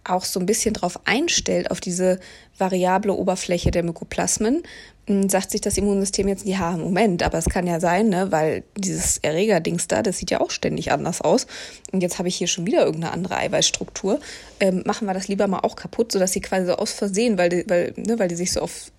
auch 0.04 0.24
so 0.24 0.40
ein 0.40 0.46
bisschen 0.46 0.72
drauf 0.72 1.00
einstellt, 1.04 1.70
auf 1.70 1.80
diese 1.80 2.20
variable 2.56 3.12
Oberfläche 3.12 3.72
der 3.72 3.82
Mykoplasmen, 3.82 4.62
hm, 5.08 5.28
sagt 5.28 5.50
sich 5.50 5.60
das 5.60 5.76
Immunsystem 5.76 6.28
jetzt, 6.28 6.46
ja, 6.46 6.76
Moment, 6.76 7.24
aber 7.24 7.38
es 7.38 7.46
kann 7.46 7.66
ja 7.66 7.80
sein, 7.80 8.08
ne, 8.08 8.30
weil 8.30 8.62
dieses 8.76 9.18
Erregerdings 9.18 9.88
da, 9.88 10.02
das 10.02 10.18
sieht 10.18 10.30
ja 10.30 10.40
auch 10.40 10.50
ständig 10.50 10.92
anders 10.92 11.20
aus. 11.20 11.48
Und 11.92 12.02
jetzt 12.02 12.18
habe 12.18 12.28
ich 12.28 12.36
hier 12.36 12.46
schon 12.46 12.66
wieder 12.66 12.84
irgendeine 12.84 13.12
andere 13.12 13.36
Eiweißstruktur. 13.36 14.20
Ähm, 14.60 14.84
machen 14.86 15.06
wir 15.06 15.14
das 15.14 15.28
lieber 15.28 15.48
mal 15.48 15.60
auch 15.60 15.76
kaputt, 15.76 16.12
sodass 16.12 16.32
sie 16.32 16.40
quasi 16.40 16.66
so 16.66 16.76
aus 16.76 16.92
Versehen, 16.92 17.36
weil 17.36 17.48
die, 17.48 17.64
weil, 17.68 17.92
ne, 17.96 18.18
weil 18.18 18.28
die 18.28 18.36
sich 18.36 18.52
so 18.52 18.60
auf 18.60 18.92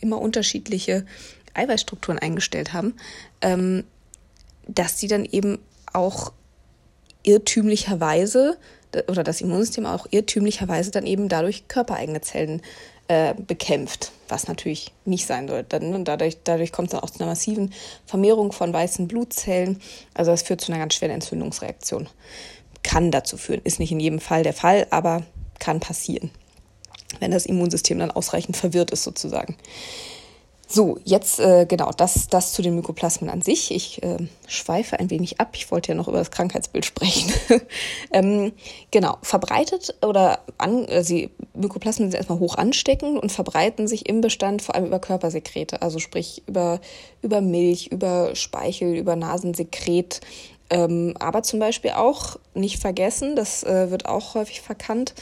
immer 0.00 0.20
unterschiedliche 0.20 1.06
Eiweißstrukturen 1.54 2.18
eingestellt 2.18 2.72
haben, 2.72 2.94
ähm, 3.40 3.84
dass 4.68 5.00
sie 5.00 5.08
dann 5.08 5.24
eben 5.24 5.58
auch 5.92 6.32
irrtümlicherweise 7.22 8.56
oder 9.08 9.24
das 9.24 9.40
Immunsystem 9.40 9.86
auch 9.86 10.06
irrtümlicherweise 10.10 10.90
dann 10.90 11.06
eben 11.06 11.28
dadurch 11.28 11.66
körpereigene 11.68 12.20
Zellen 12.20 12.60
äh, 13.08 13.34
bekämpft, 13.34 14.12
was 14.28 14.48
natürlich 14.48 14.92
nicht 15.04 15.26
sein 15.26 15.48
soll. 15.48 15.64
Dann, 15.68 15.94
und 15.94 16.06
dadurch, 16.06 16.38
dadurch 16.44 16.72
kommt 16.72 16.88
es 16.88 16.92
dann 16.92 17.00
auch 17.00 17.10
zu 17.10 17.20
einer 17.20 17.30
massiven 17.30 17.72
Vermehrung 18.06 18.52
von 18.52 18.72
weißen 18.72 19.08
Blutzellen. 19.08 19.80
Also 20.14 20.30
das 20.30 20.42
führt 20.42 20.60
zu 20.60 20.72
einer 20.72 20.80
ganz 20.80 20.94
schweren 20.94 21.12
Entzündungsreaktion. 21.12 22.08
Kann 22.82 23.10
dazu 23.10 23.36
führen, 23.36 23.60
ist 23.64 23.78
nicht 23.78 23.92
in 23.92 24.00
jedem 24.00 24.20
Fall 24.20 24.42
der 24.42 24.52
Fall, 24.52 24.86
aber 24.90 25.22
kann 25.58 25.80
passieren, 25.80 26.30
wenn 27.20 27.30
das 27.30 27.46
Immunsystem 27.46 27.98
dann 27.98 28.10
ausreichend 28.10 28.56
verwirrt 28.56 28.90
ist 28.90 29.04
sozusagen. 29.04 29.56
So, 30.74 30.96
jetzt 31.04 31.38
äh, 31.38 31.66
genau 31.68 31.90
das, 31.94 32.28
das 32.28 32.54
zu 32.54 32.62
den 32.62 32.74
Mykoplasmen 32.76 33.28
an 33.28 33.42
sich. 33.42 33.70
Ich 33.72 34.02
äh, 34.02 34.16
schweife 34.46 34.98
ein 34.98 35.10
wenig 35.10 35.38
ab. 35.38 35.50
Ich 35.52 35.70
wollte 35.70 35.92
ja 35.92 35.94
noch 35.94 36.08
über 36.08 36.16
das 36.16 36.30
Krankheitsbild 36.30 36.86
sprechen. 36.86 37.30
ähm, 38.10 38.52
genau, 38.90 39.18
verbreitet 39.20 39.94
oder 40.00 40.38
an, 40.56 40.86
äh, 40.86 41.04
sie, 41.04 41.28
Mykoplasmen 41.52 42.10
sind 42.10 42.16
erstmal 42.16 42.38
hoch 42.38 42.56
ansteckend 42.56 43.22
und 43.22 43.30
verbreiten 43.30 43.86
sich 43.86 44.08
im 44.08 44.22
Bestand 44.22 44.62
vor 44.62 44.74
allem 44.74 44.86
über 44.86 44.98
Körpersekrete, 44.98 45.82
also 45.82 45.98
sprich 45.98 46.42
über, 46.46 46.80
über 47.20 47.42
Milch, 47.42 47.88
über 47.88 48.34
Speichel, 48.34 48.96
über 48.96 49.14
Nasensekret, 49.14 50.22
Ähm, 50.70 51.12
aber 51.18 51.42
zum 51.42 51.60
Beispiel 51.60 51.90
auch 51.90 52.38
nicht 52.54 52.80
vergessen, 52.80 53.36
das 53.36 53.62
äh, 53.62 53.90
wird 53.90 54.06
auch 54.06 54.34
häufig 54.34 54.62
verkannt, 54.62 55.12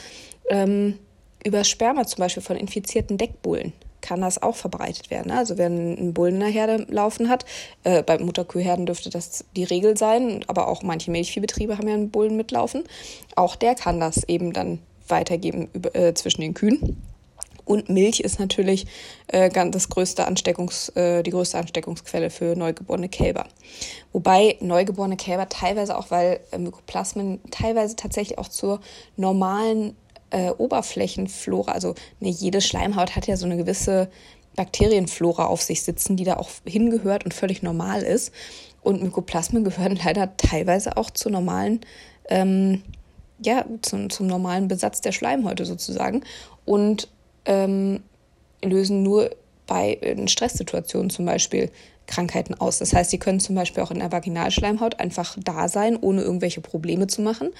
ähm, 0.48 1.00
über 1.44 1.64
Sperma 1.64 2.06
zum 2.06 2.20
Beispiel 2.22 2.42
von 2.44 2.56
infizierten 2.56 3.18
Deckbullen 3.18 3.72
kann 4.00 4.20
das 4.20 4.42
auch 4.42 4.56
verbreitet 4.56 5.10
werden. 5.10 5.30
Also 5.30 5.58
wer 5.58 5.66
einen 5.66 6.14
Bullen 6.14 6.34
in 6.34 6.40
der 6.40 6.48
Herde 6.48 6.86
laufen 6.88 7.28
hat, 7.28 7.44
äh, 7.84 8.02
bei 8.02 8.18
Mutterkuhherden 8.18 8.86
dürfte 8.86 9.10
das 9.10 9.44
die 9.56 9.64
Regel 9.64 9.96
sein, 9.96 10.44
aber 10.46 10.68
auch 10.68 10.82
manche 10.82 11.10
Milchviehbetriebe 11.10 11.78
haben 11.78 11.88
ja 11.88 11.94
einen 11.94 12.10
Bullen 12.10 12.36
mitlaufen. 12.36 12.84
Auch 13.36 13.56
der 13.56 13.74
kann 13.74 14.00
das 14.00 14.24
eben 14.24 14.52
dann 14.52 14.78
weitergeben 15.08 15.68
über, 15.72 15.94
äh, 15.94 16.14
zwischen 16.14 16.40
den 16.40 16.54
Kühen. 16.54 16.96
Und 17.70 17.88
Milch 17.88 18.18
ist 18.18 18.40
natürlich 18.40 18.86
äh, 19.28 19.48
das 19.48 19.88
größte 19.88 20.26
Ansteckungs, 20.26 20.88
äh, 20.90 21.22
die 21.22 21.30
größte 21.30 21.56
Ansteckungsquelle 21.56 22.30
für 22.30 22.56
neugeborene 22.56 23.08
Kälber. 23.08 23.46
Wobei 24.12 24.56
neugeborene 24.60 25.16
Kälber 25.16 25.48
teilweise 25.48 25.96
auch, 25.96 26.10
weil 26.10 26.40
äh, 26.50 26.58
Mykoplasmen 26.58 27.38
teilweise 27.52 27.94
tatsächlich 27.94 28.38
auch 28.38 28.48
zur 28.48 28.80
normalen 29.16 29.94
äh, 30.30 30.50
Oberflächenflora, 30.50 31.72
also 31.72 31.94
ne, 32.20 32.30
jede 32.30 32.60
Schleimhaut 32.60 33.16
hat 33.16 33.26
ja 33.26 33.36
so 33.36 33.46
eine 33.46 33.56
gewisse 33.56 34.08
Bakterienflora 34.56 35.46
auf 35.46 35.62
sich 35.62 35.82
sitzen, 35.82 36.16
die 36.16 36.24
da 36.24 36.36
auch 36.36 36.50
hingehört 36.64 37.24
und 37.24 37.34
völlig 37.34 37.62
normal 37.62 38.02
ist. 38.02 38.32
Und 38.82 39.02
Mykoplasmen 39.02 39.64
gehören 39.64 39.98
leider 40.04 40.36
teilweise 40.36 40.96
auch 40.96 41.10
zur 41.10 41.32
normalen, 41.32 41.80
ähm, 42.28 42.82
ja, 43.42 43.64
zum, 43.82 44.10
zum 44.10 44.26
normalen 44.26 44.68
Besatz 44.68 45.00
der 45.00 45.12
Schleimhäute 45.12 45.64
sozusagen 45.64 46.24
und 46.64 47.08
ähm, 47.46 48.02
lösen 48.62 49.02
nur 49.02 49.30
bei 49.66 49.98
Stresssituationen 50.26 51.10
zum 51.10 51.24
Beispiel 51.24 51.70
Krankheiten 52.10 52.54
aus. 52.54 52.78
Das 52.78 52.92
heißt, 52.92 53.10
sie 53.10 53.18
können 53.18 53.40
zum 53.40 53.54
Beispiel 53.54 53.82
auch 53.82 53.90
in 53.90 54.00
der 54.00 54.12
Vaginalschleimhaut 54.12 55.00
einfach 55.00 55.38
da 55.42 55.68
sein, 55.68 55.96
ohne 55.96 56.22
irgendwelche 56.22 56.60
Probleme 56.60 57.06
zu 57.06 57.22
machen. 57.22 57.50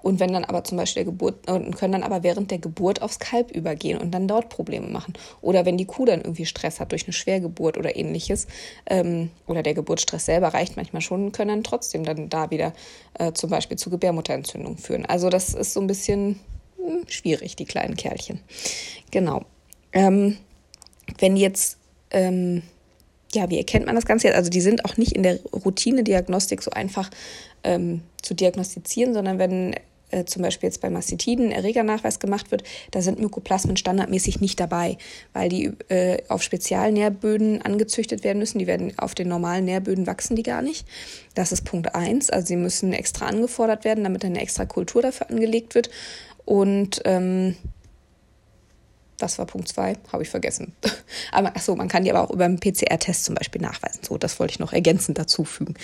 Und 0.00 0.20
wenn 0.20 0.32
dann 0.32 0.44
aber 0.44 0.64
zum 0.64 0.78
Beispiel 0.78 1.04
der 1.04 1.12
Geburt, 1.12 1.50
und 1.50 1.76
können 1.76 1.92
dann 1.92 2.02
aber 2.04 2.22
während 2.22 2.50
der 2.50 2.58
Geburt 2.58 3.02
aufs 3.02 3.18
Kalb 3.18 3.50
übergehen 3.50 3.98
und 3.98 4.12
dann 4.12 4.28
dort 4.28 4.48
Probleme 4.48 4.86
machen. 4.86 5.14
Oder 5.42 5.66
wenn 5.66 5.76
die 5.76 5.84
Kuh 5.84 6.04
dann 6.04 6.20
irgendwie 6.20 6.46
Stress 6.46 6.80
hat 6.80 6.92
durch 6.92 7.04
eine 7.04 7.12
Schwergeburt 7.12 7.76
oder 7.76 7.96
ähnliches, 7.96 8.46
ähm, 8.86 9.30
oder 9.46 9.62
der 9.62 9.74
Geburtsstress 9.74 10.26
selber 10.26 10.54
reicht 10.54 10.76
manchmal 10.76 11.02
schon, 11.02 11.32
können 11.32 11.48
dann 11.48 11.64
trotzdem 11.64 12.04
dann 12.04 12.28
da 12.28 12.50
wieder 12.50 12.72
äh, 13.18 13.32
zum 13.32 13.50
Beispiel 13.50 13.76
zu 13.76 13.90
Gebärmutterentzündung 13.90 14.78
führen. 14.78 15.04
Also 15.04 15.28
das 15.28 15.52
ist 15.52 15.72
so 15.72 15.80
ein 15.80 15.88
bisschen 15.88 16.38
hm, 16.76 17.04
schwierig, 17.08 17.56
die 17.56 17.64
kleinen 17.64 17.96
Kerlchen. 17.96 18.40
Genau. 19.10 19.44
Ähm, 19.92 20.36
wenn 21.18 21.36
jetzt 21.36 21.78
ähm, 22.10 22.62
ja, 23.36 23.50
wie 23.50 23.58
erkennt 23.58 23.86
man 23.86 23.94
das 23.94 24.06
Ganze 24.06 24.28
jetzt? 24.28 24.36
Also 24.36 24.50
die 24.50 24.60
sind 24.60 24.84
auch 24.84 24.96
nicht 24.96 25.12
in 25.12 25.22
der 25.22 25.38
Routine-Diagnostik 25.52 26.62
so 26.62 26.70
einfach 26.70 27.10
ähm, 27.62 28.02
zu 28.22 28.34
diagnostizieren, 28.34 29.14
sondern 29.14 29.38
wenn 29.38 29.74
äh, 30.10 30.24
zum 30.24 30.42
Beispiel 30.42 30.68
jetzt 30.68 30.80
bei 30.80 30.88
Mastitiden 30.88 31.50
Erregernachweis 31.50 32.18
gemacht 32.18 32.50
wird, 32.50 32.62
da 32.92 33.02
sind 33.02 33.20
Mykoplasmen 33.20 33.76
standardmäßig 33.76 34.40
nicht 34.40 34.58
dabei, 34.58 34.96
weil 35.32 35.48
die 35.48 35.72
äh, 35.88 36.18
auf 36.28 36.42
Spezialnährböden 36.42 37.62
angezüchtet 37.62 38.24
werden 38.24 38.38
müssen. 38.38 38.58
Die 38.58 38.66
werden 38.66 38.92
auf 38.98 39.14
den 39.14 39.28
normalen 39.28 39.64
Nährböden 39.66 40.06
wachsen 40.06 40.34
die 40.34 40.42
gar 40.42 40.62
nicht. 40.62 40.86
Das 41.34 41.52
ist 41.52 41.64
Punkt 41.64 41.94
eins. 41.94 42.30
Also 42.30 42.46
sie 42.46 42.56
müssen 42.56 42.92
extra 42.92 43.26
angefordert 43.26 43.84
werden, 43.84 44.04
damit 44.04 44.24
eine 44.24 44.40
extra 44.40 44.64
Kultur 44.64 45.02
dafür 45.02 45.28
angelegt 45.30 45.74
wird. 45.74 45.90
Und 46.44 47.02
ähm, 47.04 47.56
das 49.18 49.38
war 49.38 49.46
Punkt 49.46 49.68
zwei, 49.68 49.96
habe 50.12 50.22
ich 50.22 50.28
vergessen. 50.28 50.74
aber 51.32 51.52
ach 51.54 51.60
so, 51.60 51.74
man 51.76 51.88
kann 51.88 52.04
die 52.04 52.10
aber 52.10 52.22
auch 52.22 52.30
über 52.30 52.44
einen 52.44 52.60
PCR-Test 52.60 53.24
zum 53.24 53.34
Beispiel 53.34 53.60
nachweisen. 53.60 54.00
So, 54.02 54.18
das 54.18 54.38
wollte 54.38 54.52
ich 54.52 54.58
noch 54.58 54.72
ergänzend 54.72 55.18
dazu 55.18 55.44
fügen. 55.44 55.74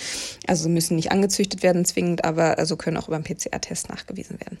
Also 0.47 0.69
müssen 0.69 0.95
nicht 0.95 1.11
angezüchtet 1.11 1.63
werden 1.63 1.85
zwingend, 1.85 2.25
aber 2.25 2.57
also 2.57 2.77
können 2.77 2.97
auch 2.97 3.07
über 3.07 3.15
einen 3.15 3.25
PCR-Test 3.25 3.89
nachgewiesen 3.89 4.39
werden. 4.39 4.59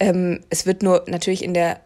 Ähm, 0.00 0.40
es 0.50 0.66
wird 0.66 0.82
nur 0.82 1.04
natürlich 1.06 1.42
in 1.42 1.54
der 1.54 1.80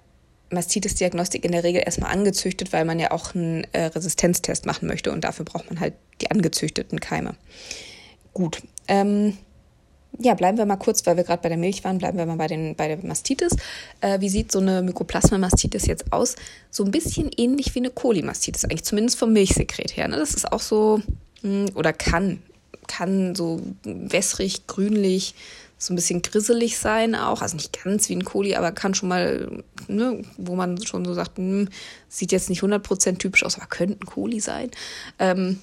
Mastitis-Diagnostik 0.51 1.45
in 1.45 1.53
der 1.53 1.65
Regel 1.65 1.83
erstmal 1.85 2.13
angezüchtet, 2.13 2.73
weil 2.73 2.85
man 2.85 2.99
ja 2.99 3.11
auch 3.11 3.35
einen 3.35 3.65
äh, 3.73 3.87
Resistenztest 3.87 4.67
machen 4.67 4.87
möchte 4.87 5.11
und 5.11 5.25
dafür 5.25 5.45
braucht 5.45 5.69
man 5.71 5.81
halt 5.81 5.95
die 6.21 6.31
angezüchteten 6.31 7.01
Keime. 7.01 7.35
Gut. 8.33 8.63
Ähm, 8.87 9.37
ja, 10.19 10.35
bleiben 10.35 10.59
wir 10.59 10.67
mal 10.67 10.77
kurz, 10.77 11.05
weil 11.07 11.17
wir 11.17 11.25
gerade 11.25 11.43
bei 11.43 11.49
der 11.49 11.59
Milch 11.59 11.85
waren, 11.85 11.99
bleiben 11.99 12.19
wir 12.19 12.27
mal 12.27 12.37
bei, 12.37 12.47
den, 12.47 12.75
bei 12.75 12.89
der 12.89 13.05
Mastitis. 13.05 13.57
Äh, 14.01 14.21
wie 14.21 14.29
sieht 14.29 14.53
so 14.53 14.61
eine 14.61 14.83
Mykoplasma-Mastitis 14.83 15.87
jetzt 15.87 16.13
aus? 16.13 16.37
So 16.71 16.85
ein 16.85 16.91
bisschen 16.91 17.31
ähnlich 17.37 17.75
wie 17.75 17.81
eine 17.81 17.91
Colimastitis, 17.91 18.65
eigentlich 18.65 18.85
zumindest 18.85 19.19
vom 19.19 19.33
Milchsekret 19.33 19.97
her. 19.97 20.09
Ne? 20.09 20.17
Das 20.17 20.35
ist 20.35 20.51
auch 20.51 20.61
so, 20.61 21.01
mh, 21.43 21.69
hm, 21.69 21.77
oder 21.77 21.93
kann, 21.93 22.43
kann 22.87 23.35
so 23.35 23.61
wässrig, 23.85 24.67
grünlich, 24.67 25.35
so 25.79 25.93
ein 25.93 25.97
bisschen 25.97 26.23
grisselig 26.23 26.79
sein 26.79 27.15
auch. 27.15 27.43
Also 27.43 27.57
nicht 27.57 27.83
ganz 27.83 28.09
wie 28.09 28.17
ein 28.17 28.25
Coli, 28.25 28.55
aber 28.55 28.73
kann 28.73 28.95
schon 28.95 29.11
mal, 29.11 29.63
ne, 29.89 30.23
wo 30.39 30.55
man 30.55 30.83
schon 30.83 31.05
so 31.05 31.13
sagt, 31.15 31.39
mh, 31.39 31.45
hm, 31.45 31.69
sieht 32.09 32.33
jetzt 32.33 32.49
nicht 32.49 32.63
100% 32.63 33.19
typisch 33.19 33.45
aus, 33.45 33.57
aber 33.57 33.67
könnte 33.67 33.99
ein 34.01 34.07
Coli 34.07 34.41
sein. 34.41 34.71
Ähm, 35.19 35.61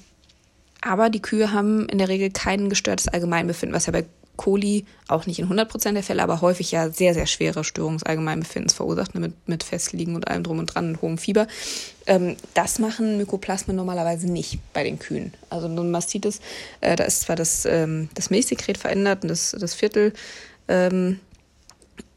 aber 0.82 1.10
die 1.10 1.22
Kühe 1.22 1.54
haben 1.54 1.88
in 1.88 1.98
der 1.98 2.10
Regel 2.10 2.30
kein 2.30 2.70
gestörtes 2.70 3.08
Allgemeinbefinden, 3.08 3.74
was 3.74 3.86
ja 3.86 3.94
bei 3.94 4.06
Coli 4.36 4.86
auch 5.08 5.26
nicht 5.28 5.40
in 5.40 5.48
100% 5.48 5.94
der 5.94 6.04
Fälle, 6.04 6.24
aber 6.24 6.42
häufig 6.42 6.72
ja 6.72 6.90
sehr, 6.90 7.14
sehr 7.14 7.28
schwere 7.28 7.64
Störungen 7.64 8.00
des 8.00 8.06
Allgemeinbefindens 8.06 8.74
verursacht, 8.74 9.14
ne, 9.14 9.22
mit, 9.22 9.48
mit 9.48 9.64
Festliegen 9.64 10.16
und 10.16 10.28
allem 10.28 10.44
drum 10.44 10.60
und 10.60 10.68
dran 10.68 10.90
und 10.90 11.02
hohem 11.02 11.18
Fieber. 11.18 11.48
Ähm, 12.08 12.36
das 12.54 12.80
machen 12.80 13.18
Mykoplasmen 13.18 13.76
normalerweise 13.76 14.32
nicht 14.32 14.60
bei 14.74 14.84
den 14.84 14.98
Kühen. 14.98 15.34
Also 15.50 15.74
so 15.74 15.82
ein 15.82 15.92
Mastitis, 15.92 16.40
äh, 16.82 16.96
da 16.96 17.04
ist 17.04 17.22
zwar 17.22 17.36
das, 17.36 17.66
ähm, 17.66 18.10
das 18.16 18.30
Milchsekret 18.30 18.78
verändert 18.78 19.24
und 19.24 19.30
das, 19.30 19.56
das 19.60 19.76
Viertel 19.76 20.14
ähm, 20.68 21.20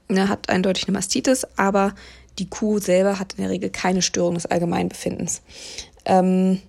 ne, 0.08 0.28
hat 0.28 0.48
eindeutig 0.48 0.88
eine 0.88 0.96
Mastitis, 0.96 1.46
aber 1.56 1.94
die 2.38 2.48
Kuh 2.48 2.78
selber 2.78 3.18
hat 3.18 3.34
in 3.34 3.42
der 3.42 3.50
Regel 3.50 3.70
keine 3.70 4.02
Störung 4.02 4.34
des 4.34 4.46
Allgemeinbefindens. 4.46 5.42
Ähm, 6.04 6.60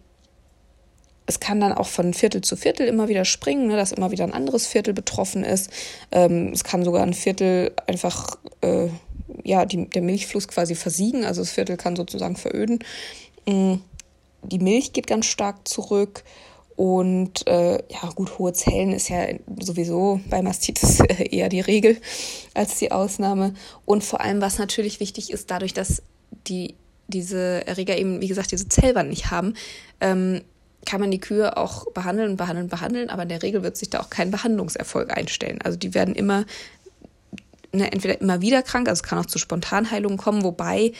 es 1.27 1.39
kann 1.39 1.59
dann 1.59 1.73
auch 1.73 1.87
von 1.87 2.13
Viertel 2.13 2.41
zu 2.41 2.55
Viertel 2.55 2.87
immer 2.87 3.09
wieder 3.09 3.25
springen, 3.25 3.67
ne, 3.67 3.75
dass 3.75 3.91
immer 3.91 4.11
wieder 4.11 4.23
ein 4.23 4.33
anderes 4.33 4.65
Viertel 4.65 4.93
betroffen 4.93 5.43
ist. 5.43 5.69
Ähm, 6.11 6.51
es 6.53 6.63
kann 6.63 6.83
sogar 6.83 7.03
ein 7.03 7.13
Viertel 7.13 7.73
einfach, 7.85 8.37
äh, 8.61 8.87
ja, 9.43 9.65
die, 9.65 9.89
der 9.89 10.01
Milchfluss 10.01 10.47
quasi 10.47 10.73
versiegen, 10.73 11.25
also 11.25 11.41
das 11.41 11.51
Viertel 11.51 11.77
kann 11.77 11.97
sozusagen 11.97 12.37
veröden. 12.37 12.79
Ähm, 13.45 13.81
die 14.41 14.59
Milch 14.59 14.93
geht 14.93 15.05
ganz 15.05 15.25
stark 15.25 15.67
zurück. 15.67 16.23
Und 16.77 17.45
äh, 17.47 17.79
ja, 17.91 18.09
gut, 18.13 18.37
hohe 18.37 18.53
Zellen 18.53 18.91
ist 18.93 19.09
ja 19.09 19.25
sowieso 19.59 20.21
bei 20.29 20.43
Mastitis 20.43 20.99
eher 21.31 21.49
die 21.49 21.59
Regel 21.59 21.97
als 22.53 22.77
die 22.77 22.91
Ausnahme. 22.91 23.55
Und 23.85 24.03
vor 24.03 24.21
allem, 24.21 24.41
was 24.41 24.59
natürlich 24.59 24.99
wichtig 24.99 25.31
ist, 25.31 25.49
dadurch, 25.51 25.73
dass 25.73 26.03
die 26.47 26.75
diese 27.07 27.65
Erreger 27.65 27.97
eben, 27.97 28.21
wie 28.21 28.27
gesagt, 28.27 28.51
diese 28.51 28.67
Zellwand 28.67 29.09
nicht 29.09 29.31
haben, 29.31 29.55
ähm, 30.01 30.41
kann 30.87 31.01
man 31.01 31.11
die 31.11 31.19
Kühe 31.19 31.57
auch 31.57 31.85
behandeln, 31.91 32.37
behandeln, 32.37 32.69
behandeln, 32.69 33.09
aber 33.09 33.23
in 33.23 33.29
der 33.29 33.43
Regel 33.43 33.61
wird 33.61 33.77
sich 33.77 33.89
da 33.89 33.99
auch 33.99 34.09
kein 34.09 34.31
Behandlungserfolg 34.31 35.15
einstellen. 35.15 35.59
Also 35.61 35.77
die 35.77 35.93
werden 35.93 36.15
immer, 36.15 36.45
ne, 37.73 37.91
entweder 37.91 38.19
immer 38.19 38.41
wieder 38.41 38.63
krank, 38.63 38.87
also 38.87 39.01
es 39.01 39.07
kann 39.07 39.19
auch 39.19 39.25
zu 39.25 39.37
Spontanheilungen 39.37 40.17
kommen, 40.17 40.43
wobei 40.43 40.93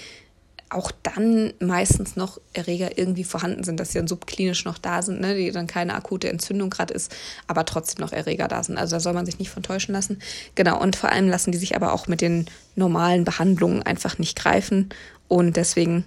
auch 0.70 0.92
dann 1.04 1.54
meistens 1.60 2.18
noch 2.18 2.42
Erreger 2.52 2.98
irgendwie 2.98 3.24
vorhanden 3.24 3.64
sind, 3.64 3.80
dass 3.80 3.94
sie 3.94 4.00
dann 4.00 4.10
subklinisch 4.10 4.66
noch 4.66 4.78
da 4.78 5.02
sind, 5.02 5.22
ne, 5.22 5.34
die 5.36 5.52
dann 5.52 5.68
keine 5.68 5.96
akute 5.96 6.30
Entzündung 6.30 6.70
gerade 6.70 6.94
ist, 6.94 7.16
aber 7.48 7.64
trotzdem 7.64 8.04
noch 8.04 8.12
Erreger 8.12 8.50
da 8.50 8.62
sind. 8.62 8.78
Also 8.78 8.98
da 8.98 9.00
soll 9.00 9.14
man 9.14 9.26
sich 9.26 9.40
nicht 9.40 9.50
von 9.50 9.64
täuschen 9.64 9.94
lassen. 9.94 10.20
Genau, 10.56 10.78
und 10.82 10.98
vor 10.98 11.14
allem 11.14 11.30
lassen 11.30 11.54
die 11.54 11.58
sich 11.58 11.78
aber 11.78 11.94
auch 11.94 12.08
mit 12.08 12.20
den 12.20 12.48
normalen 12.76 13.24
Behandlungen 13.24 13.84
einfach 13.84 14.18
nicht 14.20 14.38
greifen 14.38 14.90
und 15.30 15.56
deswegen 15.56 16.04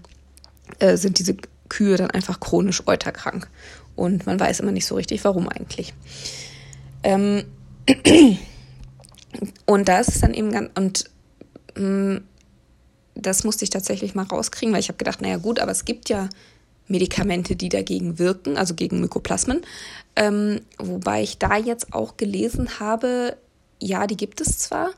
äh, 0.78 0.98
sind 0.98 1.18
diese 1.18 1.36
Kühe 1.70 1.96
dann 1.96 2.10
einfach 2.10 2.40
chronisch 2.40 2.86
euterkrank. 2.86 3.48
Und 3.96 4.26
man 4.26 4.38
weiß 4.38 4.60
immer 4.60 4.72
nicht 4.72 4.86
so 4.86 4.96
richtig, 4.96 5.24
warum 5.24 5.48
eigentlich. 5.48 5.94
Ähm 7.02 7.44
und 9.64 9.88
das 9.88 10.08
ist 10.08 10.22
dann 10.22 10.34
eben 10.34 10.52
ganz, 10.52 10.70
und 10.74 11.04
mh, 11.76 12.14
mm, 12.14 12.24
das 13.14 13.44
musste 13.44 13.64
ich 13.64 13.70
tatsächlich 13.70 14.14
mal 14.14 14.24
rauskriegen, 14.24 14.72
weil 14.72 14.80
ich 14.80 14.88
habe 14.88 14.98
gedacht, 14.98 15.20
naja 15.20 15.36
gut, 15.36 15.60
aber 15.60 15.72
es 15.72 15.84
gibt 15.84 16.08
ja 16.08 16.28
Medikamente, 16.88 17.54
die 17.54 17.68
dagegen 17.68 18.18
wirken, 18.18 18.56
also 18.56 18.74
gegen 18.74 19.00
Mykoplasmen. 19.00 19.62
Ähm, 20.16 20.62
wobei 20.78 21.22
ich 21.22 21.38
da 21.38 21.56
jetzt 21.56 21.92
auch 21.92 22.16
gelesen 22.16 22.80
habe, 22.80 23.36
ja, 23.80 24.06
die 24.06 24.16
gibt 24.16 24.40
es 24.40 24.58
zwar, 24.58 24.90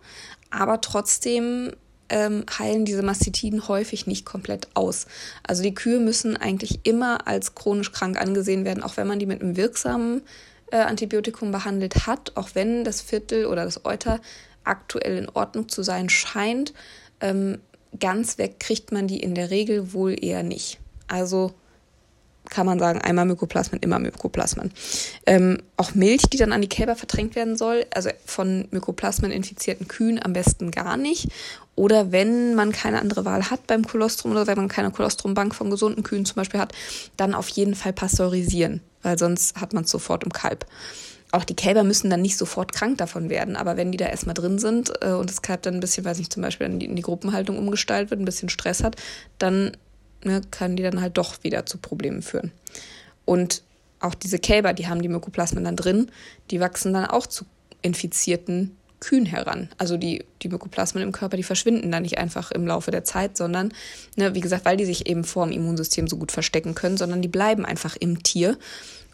aber 0.51 0.81
trotzdem 0.81 1.73
ähm, 2.13 2.45
heilen 2.59 2.85
diese 2.85 3.03
Mastitiden 3.03 3.67
häufig 3.67 4.07
nicht 4.07 4.25
komplett 4.27 4.69
aus. 4.75 5.07
Also 5.43 5.63
die 5.63 5.75
Kühe 5.75 5.99
müssen 5.99 6.37
eigentlich 6.37 6.81
immer 6.85 7.27
als 7.27 7.55
chronisch 7.55 7.91
krank 7.91 8.21
angesehen 8.21 8.65
werden, 8.65 8.83
auch 8.83 8.97
wenn 8.97 9.07
man 9.09 9.19
die 9.19 9.27
mit 9.27 9.41
einem 9.41 9.57
wirksamen 9.57 10.23
äh, 10.71 10.77
Antibiotikum 10.77 11.51
behandelt 11.51 12.07
hat, 12.07 12.33
auch 12.37 12.51
wenn 12.55 12.85
das 12.85 13.01
Viertel 13.01 13.47
oder 13.47 13.65
das 13.65 13.85
Euter 13.85 14.21
aktuell 14.63 15.17
in 15.17 15.29
Ordnung 15.31 15.69
zu 15.69 15.83
sein 15.83 16.11
scheint. 16.11 16.75
Ähm, 17.21 17.59
ganz 17.99 18.39
weg 18.39 18.61
kriegt 18.61 18.93
man 18.93 19.07
die 19.07 19.21
in 19.21 19.35
der 19.35 19.51
Regel 19.51 19.93
wohl 19.95 20.23
eher 20.23 20.43
nicht. 20.43 20.79
Also 21.09 21.53
kann 22.53 22.67
man 22.67 22.79
sagen, 22.79 23.01
einmal 23.01 23.25
Mykoplasmen, 23.25 23.81
immer 23.81 23.99
Mykoplasmen. 23.99 24.73
Ähm, 25.27 25.59
auch 25.79 25.95
Milch, 25.95 26.23
die 26.31 26.37
dann 26.37 26.53
an 26.53 26.61
die 26.61 26.69
Kälber 26.69 26.95
vertränkt 26.97 27.35
werden 27.35 27.57
soll, 27.57 27.87
also 27.95 28.11
von 28.27 28.69
Mykoplasmen 28.71 29.33
infizierten 29.33 29.89
Kühen 29.89 30.23
am 30.23 30.35
besten 30.35 30.71
gar 30.71 30.99
nicht. 30.99 31.29
Oder 31.75 32.13
wenn 32.13 32.55
man 32.55 32.71
keine 32.71 33.01
andere 33.01 33.25
Wahl 33.25 33.51
hat 33.51 33.67
beim 33.67 33.87
Kolostrum 33.87 34.33
oder 34.33 34.47
wenn 34.47 34.59
man 34.59 34.69
keine 34.69 34.91
Kolostrumbank 34.91 35.55
von 35.55 35.71
gesunden 35.71 36.03
Kühen 36.03 36.27
zum 36.27 36.37
Beispiel 36.37 36.61
hat, 36.61 36.75
dann 37.17 37.35
auf 37.35 37.49
jeden 37.49 37.75
Fall 37.75 37.95
pasteurisieren, 37.95 38.83
weil 39.03 39.19
sonst 39.19 39.59
hat 39.59 39.73
man 39.73 39.85
es 39.85 39.91
sofort 39.91 40.23
im 40.23 40.33
Kalb. 40.33 40.67
Auch 41.31 41.45
die 41.45 41.57
Kälber 41.57 41.83
müssen 41.83 42.11
dann 42.11 42.21
nicht 42.21 42.37
sofort 42.37 42.73
krank 42.73 42.99
davon 42.99 43.31
werden, 43.31 43.57
aber 43.57 43.79
wenn 43.79 43.91
die 43.91 43.97
da 43.97 44.05
erstmal 44.05 44.35
drin 44.35 44.59
sind 44.59 44.93
äh, 45.01 45.13
und 45.13 45.31
das 45.31 45.41
Kalb 45.41 45.63
dann 45.63 45.75
ein 45.75 45.81
bisschen, 45.81 46.05
weiß 46.05 46.19
ich 46.19 46.29
zum 46.29 46.43
Beispiel 46.43 46.67
in 46.67 46.79
die, 46.79 46.85
in 46.85 46.97
die 46.97 47.03
Gruppenhaltung 47.03 47.57
umgestaltet 47.57 48.11
wird, 48.11 48.21
ein 48.21 48.27
bisschen 48.27 48.51
Stress 48.51 48.85
hat, 48.85 48.97
dann 49.39 49.75
ne, 50.25 50.41
kann 50.51 50.77
die 50.77 50.83
dann 50.83 51.01
halt 51.01 51.19
doch 51.19 51.43
wieder 51.43 51.67
zu 51.67 51.79
Problemen 51.79 52.23
führen. 52.23 52.53
Und 53.25 53.63
auch 54.01 54.15
diese 54.15 54.39
Kälber, 54.39 54.73
die 54.73 54.89
haben 54.89 55.03
die 55.03 55.09
Mykoplasmen 55.09 55.65
dann 55.65 55.77
drin, 55.77 56.11
die 56.51 56.61
wachsen 56.61 56.93
dann 56.93 57.07
auch 57.07 57.27
zu 57.27 57.45
infizierten 57.83 58.77
Kühen 59.01 59.27
heran. 59.27 59.69
Also 59.79 59.97
die, 59.97 60.25
die 60.43 60.49
Mykoplasmen 60.49 61.03
im 61.03 61.13
Körper, 61.13 61.37
die 61.37 61.43
verschwinden 61.43 61.91
dann 61.91 62.03
nicht 62.03 62.19
einfach 62.19 62.53
im 62.53 62.67
Laufe 62.67 62.91
der 62.91 63.05
Zeit, 63.05 63.37
sondern, 63.37 63.73
ne, 64.17 64.35
wie 64.35 64.41
gesagt, 64.41 64.65
weil 64.65 64.77
die 64.77 64.85
sich 64.85 65.09
eben 65.09 65.25
vor 65.25 65.45
dem 65.45 65.53
Immunsystem 65.53 66.07
so 66.07 66.17
gut 66.17 66.33
verstecken 66.33 66.75
können, 66.75 66.97
sondern 66.97 67.21
die 67.21 67.29
bleiben 67.29 67.65
einfach 67.65 67.97
im 67.97 68.23
Tier 68.23 68.57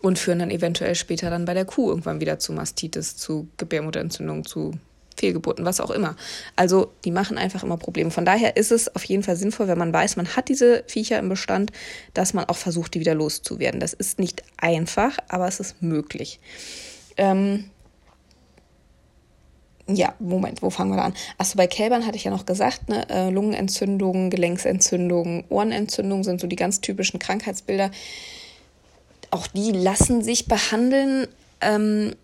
und 0.01 0.19
führen 0.19 0.39
dann 0.39 0.51
eventuell 0.51 0.95
später 0.95 1.31
dann 1.31 1.47
bei 1.47 1.55
der 1.55 1.65
Kuh 1.65 1.89
irgendwann 1.89 2.21
wieder 2.21 2.39
zu 2.39 2.53
Mastitis, 2.53 3.17
zu 3.17 3.49
Gebärmutterentzündung, 3.57 4.45
zu 4.45 4.73
Fehlgeburten, 5.19 5.65
was 5.65 5.81
auch 5.81 5.91
immer. 5.91 6.17
Also 6.57 6.93
die 7.05 7.11
machen 7.11 7.39
einfach 7.39 7.63
immer 7.63 7.77
Probleme. 7.77 8.11
Von 8.11 8.25
daher 8.25 8.57
ist 8.57 8.73
es 8.73 8.95
auf 8.95 9.05
jeden 9.05 9.23
Fall 9.23 9.37
sinnvoll, 9.37 9.69
wenn 9.69 9.79
man 9.79 9.93
weiß, 9.93 10.17
man 10.17 10.37
hat 10.37 10.49
diese 10.49 10.85
Viecher 10.87 11.19
im 11.19 11.29
Bestand, 11.29 11.73
dass 12.15 12.35
man 12.35 12.45
auch 12.47 12.57
versucht, 12.57 12.95
die 12.95 13.01
wieder 13.01 13.15
loszuwerden. 13.15 13.81
Das 13.81 13.93
ist 13.93 14.19
nicht 14.19 14.43
einfach, 14.57 15.17
aber 15.29 15.49
es 15.49 15.61
ist 15.61 15.83
möglich. 15.83 16.41
Ähm, 17.17 17.71
ja, 19.91 20.15
Moment, 20.19 20.61
wo 20.61 20.69
fangen 20.69 20.91
wir 20.91 20.97
da 20.97 21.05
an? 21.05 21.15
Achso, 21.39 21.57
bei 21.57 21.67
Kälbern 21.67 22.07
hatte 22.07 22.17
ich 22.17 22.25
ja 22.25 22.31
noch 22.31 22.45
gesagt, 22.45 22.91
ne, 22.91 23.09
äh, 23.09 23.31
Lungenentzündungen, 23.31 24.29
Gelenksentzündungen, 24.29 25.45
Ohrenentzündungen 25.49 26.25
sind 26.25 26.41
so 26.41 26.47
die 26.47 26.57
ganz 26.57 26.83
typischen 26.83 27.19
Krankheitsbilder. 27.19 27.91
Auch 29.31 29.47
die 29.47 29.73
lassen 29.73 30.23
sich 30.23 30.47
behandeln. 30.47 31.27
Ähm, 31.63 32.15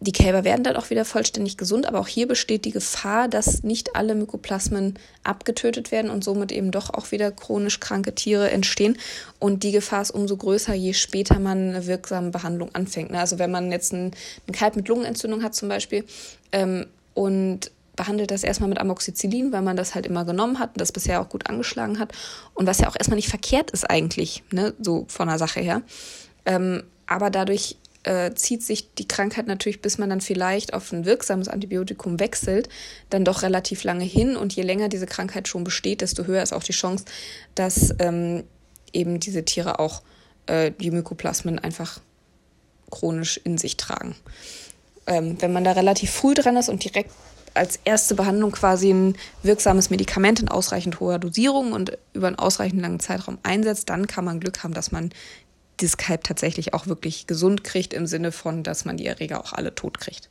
die 0.00 0.12
Kälber 0.12 0.44
werden 0.44 0.62
dann 0.62 0.76
auch 0.76 0.90
wieder 0.90 1.04
vollständig 1.04 1.56
gesund, 1.56 1.86
aber 1.86 1.98
auch 1.98 2.06
hier 2.06 2.28
besteht 2.28 2.64
die 2.64 2.70
Gefahr, 2.70 3.26
dass 3.26 3.64
nicht 3.64 3.96
alle 3.96 4.14
Mykoplasmen 4.14 4.94
abgetötet 5.24 5.90
werden 5.90 6.10
und 6.10 6.22
somit 6.22 6.52
eben 6.52 6.70
doch 6.70 6.90
auch 6.90 7.10
wieder 7.10 7.32
chronisch 7.32 7.80
kranke 7.80 8.14
Tiere 8.14 8.50
entstehen. 8.50 8.96
Und 9.40 9.64
die 9.64 9.72
Gefahr 9.72 10.02
ist 10.02 10.12
umso 10.12 10.36
größer, 10.36 10.72
je 10.74 10.92
später 10.92 11.40
man 11.40 11.70
eine 11.70 11.86
wirksame 11.86 12.30
Behandlung 12.30 12.72
anfängt. 12.74 13.10
Ne? 13.10 13.18
Also 13.18 13.40
wenn 13.40 13.50
man 13.50 13.72
jetzt 13.72 13.92
einen, 13.92 14.12
Kalb 14.52 14.76
mit 14.76 14.86
Lungenentzündung 14.88 15.42
hat 15.42 15.54
zum 15.54 15.68
Beispiel 15.68 16.04
ähm, 16.52 16.86
und 17.14 17.72
behandelt 17.96 18.30
das 18.30 18.44
erstmal 18.44 18.68
mit 18.68 18.78
Amoxicillin, 18.78 19.50
weil 19.52 19.62
man 19.62 19.76
das 19.76 19.96
halt 19.96 20.06
immer 20.06 20.24
genommen 20.24 20.60
hat 20.60 20.70
und 20.70 20.80
das 20.80 20.92
bisher 20.92 21.20
auch 21.20 21.28
gut 21.28 21.48
angeschlagen 21.48 21.98
hat. 21.98 22.12
Und 22.54 22.66
was 22.66 22.78
ja 22.78 22.88
auch 22.88 22.94
erstmal 22.96 23.16
nicht 23.16 23.28
verkehrt 23.28 23.72
ist 23.72 23.90
eigentlich, 23.90 24.44
ne? 24.52 24.74
so 24.80 25.06
von 25.08 25.26
der 25.26 25.38
Sache 25.38 25.58
her. 25.58 25.82
Ähm, 26.46 26.84
aber 27.08 27.30
dadurch 27.30 27.76
äh, 28.08 28.34
zieht 28.34 28.62
sich 28.62 28.94
die 28.94 29.06
Krankheit 29.06 29.46
natürlich, 29.46 29.82
bis 29.82 29.98
man 29.98 30.08
dann 30.08 30.22
vielleicht 30.22 30.72
auf 30.72 30.90
ein 30.92 31.04
wirksames 31.04 31.46
Antibiotikum 31.46 32.18
wechselt, 32.18 32.70
dann 33.10 33.24
doch 33.24 33.42
relativ 33.42 33.84
lange 33.84 34.04
hin. 34.04 34.34
Und 34.34 34.54
je 34.54 34.62
länger 34.62 34.88
diese 34.88 35.04
Krankheit 35.04 35.46
schon 35.46 35.62
besteht, 35.62 36.00
desto 36.00 36.24
höher 36.24 36.42
ist 36.42 36.54
auch 36.54 36.62
die 36.62 36.72
Chance, 36.72 37.04
dass 37.54 37.94
ähm, 37.98 38.44
eben 38.94 39.20
diese 39.20 39.44
Tiere 39.44 39.78
auch 39.78 40.00
äh, 40.46 40.72
die 40.80 40.90
Mykoplasmen 40.90 41.58
einfach 41.58 42.00
chronisch 42.90 43.38
in 43.44 43.58
sich 43.58 43.76
tragen. 43.76 44.16
Ähm, 45.06 45.36
wenn 45.40 45.52
man 45.52 45.64
da 45.64 45.72
relativ 45.72 46.10
früh 46.10 46.32
dran 46.32 46.56
ist 46.56 46.70
und 46.70 46.82
direkt 46.82 47.10
als 47.52 47.78
erste 47.84 48.14
Behandlung 48.14 48.52
quasi 48.52 48.90
ein 48.90 49.16
wirksames 49.42 49.90
Medikament 49.90 50.40
in 50.40 50.48
ausreichend 50.48 51.00
hoher 51.00 51.18
Dosierung 51.18 51.72
und 51.72 51.98
über 52.14 52.28
einen 52.28 52.38
ausreichend 52.38 52.80
langen 52.80 53.00
Zeitraum 53.00 53.36
einsetzt, 53.42 53.90
dann 53.90 54.06
kann 54.06 54.24
man 54.24 54.40
Glück 54.40 54.62
haben, 54.62 54.72
dass 54.72 54.92
man 54.92 55.10
das 55.78 55.96
Kalb 55.96 56.24
tatsächlich 56.24 56.74
auch 56.74 56.86
wirklich 56.86 57.26
gesund 57.26 57.64
kriegt, 57.64 57.94
im 57.94 58.06
Sinne 58.06 58.32
von, 58.32 58.62
dass 58.62 58.84
man 58.84 58.96
die 58.96 59.06
Erreger 59.06 59.40
auch 59.40 59.52
alle 59.52 59.74
tot 59.74 59.98
kriegt. 59.98 60.28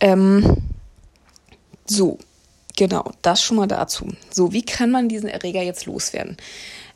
Ähm, 0.00 0.56
so, 1.86 2.18
genau, 2.76 3.12
das 3.22 3.42
schon 3.42 3.56
mal 3.56 3.66
dazu. 3.66 4.08
So, 4.30 4.52
wie 4.52 4.64
kann 4.64 4.90
man 4.90 5.08
diesen 5.08 5.28
Erreger 5.28 5.62
jetzt 5.62 5.86
loswerden? 5.86 6.36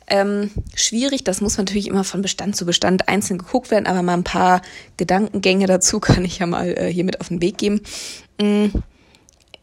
Ähm, 0.07 0.51
schwierig, 0.75 1.23
das 1.23 1.39
muss 1.39 1.57
natürlich 1.57 1.87
immer 1.87 2.03
von 2.03 2.21
Bestand 2.21 2.55
zu 2.55 2.65
Bestand 2.65 3.07
einzeln 3.07 3.37
geguckt 3.37 3.71
werden, 3.71 3.87
aber 3.87 4.01
mal 4.01 4.13
ein 4.13 4.25
paar 4.25 4.61
Gedankengänge 4.97 5.65
dazu 5.65 5.99
kann 5.99 6.25
ich 6.25 6.39
ja 6.39 6.45
mal 6.45 6.77
äh, 6.77 6.91
hier 6.91 7.05
mit 7.05 7.21
auf 7.21 7.29
den 7.29 7.41
Weg 7.41 7.57
geben. 7.57 7.81
Mm, 8.39 8.65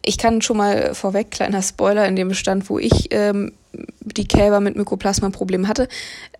ich 0.02 0.16
kann 0.16 0.40
schon 0.40 0.56
mal 0.56 0.94
vorweg, 0.94 1.30
kleiner 1.30 1.62
Spoiler, 1.62 2.08
in 2.08 2.16
dem 2.16 2.28
Bestand, 2.28 2.70
wo 2.70 2.78
ich 2.78 3.08
ähm, 3.10 3.52
die 4.00 4.26
Kälber 4.26 4.60
mit 4.60 4.76
Mykoplasma-Problemen 4.76 5.68
hatte, 5.68 5.88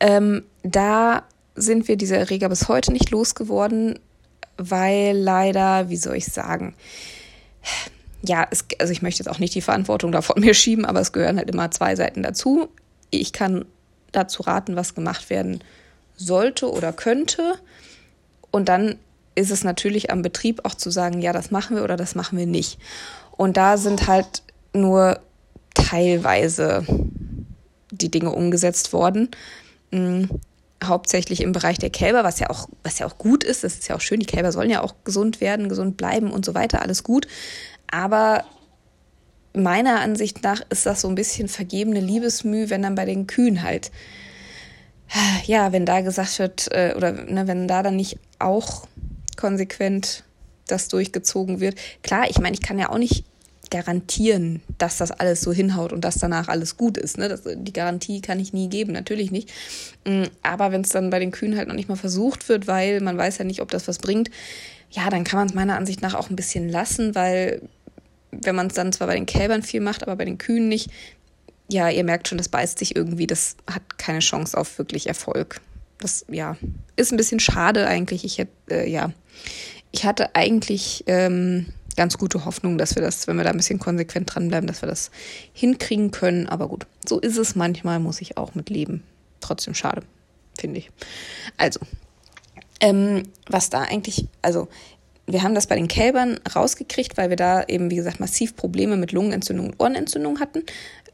ähm, 0.00 0.44
da 0.62 1.22
sind 1.54 1.88
wir 1.88 1.96
diese 1.96 2.16
Erreger 2.16 2.48
bis 2.48 2.68
heute 2.68 2.92
nicht 2.92 3.10
losgeworden, 3.10 3.98
weil 4.56 5.16
leider, 5.16 5.88
wie 5.88 5.96
soll 5.96 6.16
ich 6.16 6.26
sagen, 6.26 6.74
ja, 8.22 8.46
es, 8.50 8.64
also 8.78 8.92
ich 8.92 9.02
möchte 9.02 9.22
jetzt 9.22 9.32
auch 9.32 9.38
nicht 9.38 9.54
die 9.54 9.62
Verantwortung 9.62 10.12
da 10.12 10.22
von 10.22 10.40
mir 10.40 10.54
schieben, 10.54 10.84
aber 10.84 11.00
es 11.00 11.12
gehören 11.12 11.38
halt 11.38 11.50
immer 11.50 11.70
zwei 11.70 11.96
Seiten 11.96 12.22
dazu. 12.22 12.68
Ich 13.10 13.32
kann 13.32 13.64
dazu 14.12 14.42
raten, 14.42 14.76
was 14.76 14.94
gemacht 14.94 15.30
werden 15.30 15.62
sollte 16.16 16.70
oder 16.70 16.92
könnte. 16.92 17.54
Und 18.50 18.68
dann 18.68 18.96
ist 19.34 19.50
es 19.50 19.64
natürlich 19.64 20.10
am 20.10 20.22
Betrieb 20.22 20.64
auch 20.64 20.74
zu 20.74 20.90
sagen, 20.90 21.22
ja, 21.22 21.32
das 21.32 21.50
machen 21.50 21.76
wir 21.76 21.84
oder 21.84 21.96
das 21.96 22.14
machen 22.14 22.38
wir 22.38 22.46
nicht. 22.46 22.78
Und 23.36 23.56
da 23.56 23.76
sind 23.76 24.06
halt 24.06 24.42
nur 24.74 25.20
teilweise 25.74 26.84
die 27.90 28.10
Dinge 28.10 28.30
umgesetzt 28.30 28.92
worden. 28.92 29.30
Hauptsächlich 30.82 31.42
im 31.42 31.52
Bereich 31.52 31.78
der 31.78 31.90
Kälber, 31.90 32.24
was 32.24 32.38
ja 32.38 32.48
auch, 32.50 32.68
was 32.82 32.98
ja 32.98 33.06
auch 33.06 33.18
gut 33.18 33.44
ist. 33.44 33.64
Das 33.64 33.74
ist 33.74 33.88
ja 33.88 33.96
auch 33.96 34.00
schön. 34.00 34.20
Die 34.20 34.26
Kälber 34.26 34.50
sollen 34.52 34.70
ja 34.70 34.82
auch 34.82 34.94
gesund 35.04 35.40
werden, 35.40 35.68
gesund 35.68 35.96
bleiben 35.96 36.30
und 36.30 36.44
so 36.44 36.54
weiter. 36.54 36.82
Alles 36.82 37.02
gut. 37.02 37.26
Aber 37.90 38.44
meiner 39.52 40.00
Ansicht 40.00 40.42
nach 40.42 40.62
ist 40.70 40.86
das 40.86 41.00
so 41.00 41.08
ein 41.08 41.14
bisschen 41.14 41.48
vergebene 41.48 42.00
Liebesmüh, 42.00 42.70
wenn 42.70 42.82
dann 42.82 42.94
bei 42.94 43.04
den 43.04 43.26
Kühen 43.26 43.62
halt, 43.62 43.90
ja, 45.44 45.72
wenn 45.72 45.86
da 45.86 46.00
gesagt 46.00 46.38
wird, 46.38 46.68
äh, 46.72 46.94
oder 46.96 47.12
ne, 47.12 47.46
wenn 47.46 47.66
da 47.66 47.82
dann 47.82 47.96
nicht 47.96 48.18
auch 48.38 48.86
konsequent 49.36 50.24
das 50.66 50.88
durchgezogen 50.88 51.60
wird. 51.60 51.76
Klar, 52.02 52.30
ich 52.30 52.38
meine, 52.38 52.54
ich 52.54 52.62
kann 52.62 52.78
ja 52.78 52.90
auch 52.90 52.98
nicht 52.98 53.24
garantieren, 53.70 54.62
dass 54.78 54.98
das 54.98 55.12
alles 55.12 55.40
so 55.40 55.52
hinhaut 55.52 55.92
und 55.92 56.04
dass 56.04 56.16
danach 56.16 56.48
alles 56.48 56.76
gut 56.76 56.98
ist. 56.98 57.18
Ne? 57.18 57.28
Das, 57.28 57.42
die 57.44 57.72
Garantie 57.72 58.20
kann 58.20 58.40
ich 58.40 58.52
nie 58.52 58.68
geben, 58.68 58.92
natürlich 58.92 59.30
nicht. 59.30 59.50
Mm, 60.04 60.24
aber 60.42 60.72
wenn 60.72 60.82
es 60.82 60.90
dann 60.90 61.10
bei 61.10 61.20
den 61.20 61.30
Kühen 61.30 61.56
halt 61.56 61.68
noch 61.68 61.74
nicht 61.74 61.88
mal 61.88 61.96
versucht 61.96 62.48
wird, 62.48 62.66
weil 62.66 63.00
man 63.00 63.16
weiß 63.16 63.38
ja 63.38 63.44
nicht, 63.44 63.62
ob 63.62 63.70
das 63.70 63.86
was 63.86 63.98
bringt, 63.98 64.30
ja, 64.90 65.08
dann 65.08 65.24
kann 65.24 65.38
man 65.38 65.48
es 65.48 65.54
meiner 65.54 65.76
Ansicht 65.76 66.02
nach 66.02 66.14
auch 66.14 66.30
ein 66.30 66.36
bisschen 66.36 66.68
lassen, 66.68 67.14
weil 67.14 67.62
wenn 68.32 68.56
man 68.56 68.66
es 68.66 68.74
dann 68.74 68.92
zwar 68.92 69.06
bei 69.06 69.14
den 69.14 69.26
Kälbern 69.26 69.62
viel 69.62 69.80
macht, 69.80 70.02
aber 70.02 70.16
bei 70.16 70.24
den 70.24 70.38
Kühen 70.38 70.68
nicht, 70.68 70.90
ja, 71.68 71.88
ihr 71.88 72.04
merkt 72.04 72.28
schon, 72.28 72.38
das 72.38 72.48
beißt 72.48 72.78
sich 72.78 72.96
irgendwie, 72.96 73.26
das 73.26 73.56
hat 73.68 73.98
keine 73.98 74.18
Chance 74.18 74.58
auf 74.58 74.78
wirklich 74.78 75.06
Erfolg. 75.06 75.60
Das, 75.98 76.24
ja, 76.28 76.56
ist 76.96 77.12
ein 77.12 77.16
bisschen 77.16 77.40
schade 77.40 77.86
eigentlich. 77.86 78.24
Ich 78.24 78.38
hätte, 78.38 78.52
äh, 78.70 78.88
ja, 78.88 79.12
ich 79.92 80.04
hatte 80.04 80.34
eigentlich 80.34 81.04
ähm, 81.06 81.66
ganz 82.00 82.16
gute 82.16 82.46
Hoffnung, 82.46 82.78
dass 82.78 82.94
wir 82.94 83.02
das, 83.02 83.28
wenn 83.28 83.36
wir 83.36 83.44
da 83.44 83.50
ein 83.50 83.58
bisschen 83.58 83.78
konsequent 83.78 84.34
dranbleiben, 84.34 84.66
dass 84.66 84.80
wir 84.80 84.88
das 84.88 85.10
hinkriegen 85.52 86.10
können. 86.10 86.48
Aber 86.48 86.66
gut, 86.66 86.86
so 87.06 87.20
ist 87.20 87.36
es 87.36 87.56
manchmal, 87.56 88.00
muss 88.00 88.22
ich 88.22 88.38
auch 88.38 88.54
mit 88.54 88.70
leben. 88.70 89.02
Trotzdem 89.40 89.74
schade, 89.74 90.00
finde 90.58 90.78
ich. 90.78 90.90
Also, 91.58 91.78
ähm, 92.80 93.24
was 93.50 93.68
da 93.68 93.82
eigentlich, 93.82 94.24
also 94.40 94.68
wir 95.26 95.42
haben 95.42 95.54
das 95.54 95.66
bei 95.66 95.76
den 95.76 95.88
Kälbern 95.88 96.40
rausgekriegt, 96.56 97.18
weil 97.18 97.28
wir 97.28 97.36
da 97.36 97.64
eben, 97.64 97.90
wie 97.90 97.96
gesagt, 97.96 98.18
massiv 98.18 98.56
Probleme 98.56 98.96
mit 98.96 99.12
Lungenentzündung 99.12 99.66
und 99.66 99.78
Ohrenentzündung 99.78 100.40
hatten 100.40 100.64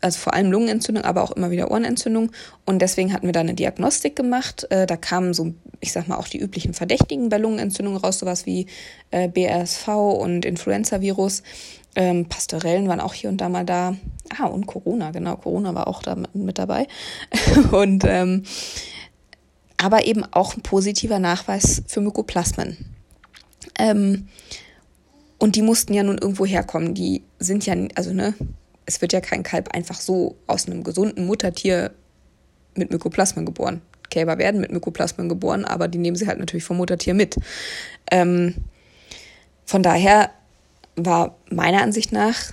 also 0.01 0.19
vor 0.19 0.35
allem 0.35 0.51
Lungenentzündung, 0.51 1.05
aber 1.05 1.23
auch 1.23 1.33
immer 1.33 1.51
wieder 1.51 1.71
Ohrenentzündung. 1.71 2.33
Und 2.65 2.81
deswegen 2.81 3.13
hatten 3.13 3.27
wir 3.27 3.33
da 3.33 3.41
eine 3.41 3.55
Diagnostik 3.55 4.17
gemacht. 4.17 4.67
Äh, 4.71 4.87
da 4.87 4.97
kamen 4.97 5.35
so, 5.35 5.55
ich 5.87 5.93
sag 5.93 6.09
mal, 6.09 6.17
auch 6.17 6.29
die 6.29 6.39
üblichen 6.39 6.75
Verdächtigen 6.75 7.29
bei 7.29 7.39
Lungenentzündung 7.39 7.97
raus, 7.97 8.19
sowas 8.19 8.45
wie 8.45 8.67
äh, 9.13 9.29
BRSV 9.29 9.89
und 9.89 10.45
Influenza-Virus. 10.45 11.45
Ähm, 11.95 12.27
Pastorellen 12.27 12.89
waren 12.89 13.01
auch 13.01 13.15
hier 13.15 13.31
und 13.31 13.41
da 13.41 13.49
mal 13.49 13.65
da. 13.65 13.97
Ah, 14.37 14.47
und 14.47 14.67
Corona, 14.67 15.13
genau, 15.13 15.37
Corona 15.37 15.75
war 15.75 15.87
auch 15.87 16.03
da 16.03 16.17
mit 16.35 16.59
dabei. 16.59 16.89
und 17.71 18.05
ähm, 18.05 18.43
aber 19.77 20.07
eben 20.07 20.25
auch 20.25 20.57
ein 20.57 20.63
positiver 20.63 21.21
Nachweis 21.21 21.83
für 21.87 22.01
Mykoplasmen. 22.01 22.77
Ähm, 23.79 24.29
und 25.39 25.55
die 25.55 25.63
mussten 25.63 25.95
ja 25.95 26.03
nun 26.03 26.19
irgendwo 26.19 26.47
herkommen. 26.47 26.95
Die 26.95 27.23
sind 27.39 27.65
ja, 27.65 27.75
also 27.95 28.13
ne, 28.13 28.35
es 28.87 29.01
wird 29.01 29.13
ja 29.13 29.21
kein 29.21 29.45
Kalb 29.45 29.69
einfach 29.73 30.01
so 30.01 30.37
aus 30.49 30.67
einem 30.67 30.83
gesunden 30.83 31.27
Muttertier 31.27 31.93
mit 32.75 32.91
Mykoplasma 32.91 33.43
geboren. 33.43 33.83
Kälber 34.11 34.39
werden 34.39 34.61
mit 34.61 34.73
Mykoplasmen 34.73 35.29
geboren, 35.29 35.65
aber 35.65 35.89
die 35.89 35.99
nehmen 35.99 36.17
sie 36.17 36.27
halt 36.27 36.39
natürlich 36.39 36.65
vom 36.65 36.77
Muttertier 36.77 37.15
mit. 37.15 37.37
Ähm, 38.11 38.55
von 39.65 39.83
daher 39.83 40.31
war 40.97 41.37
meiner 41.51 41.83
Ansicht 41.83 42.13
nach 42.13 42.53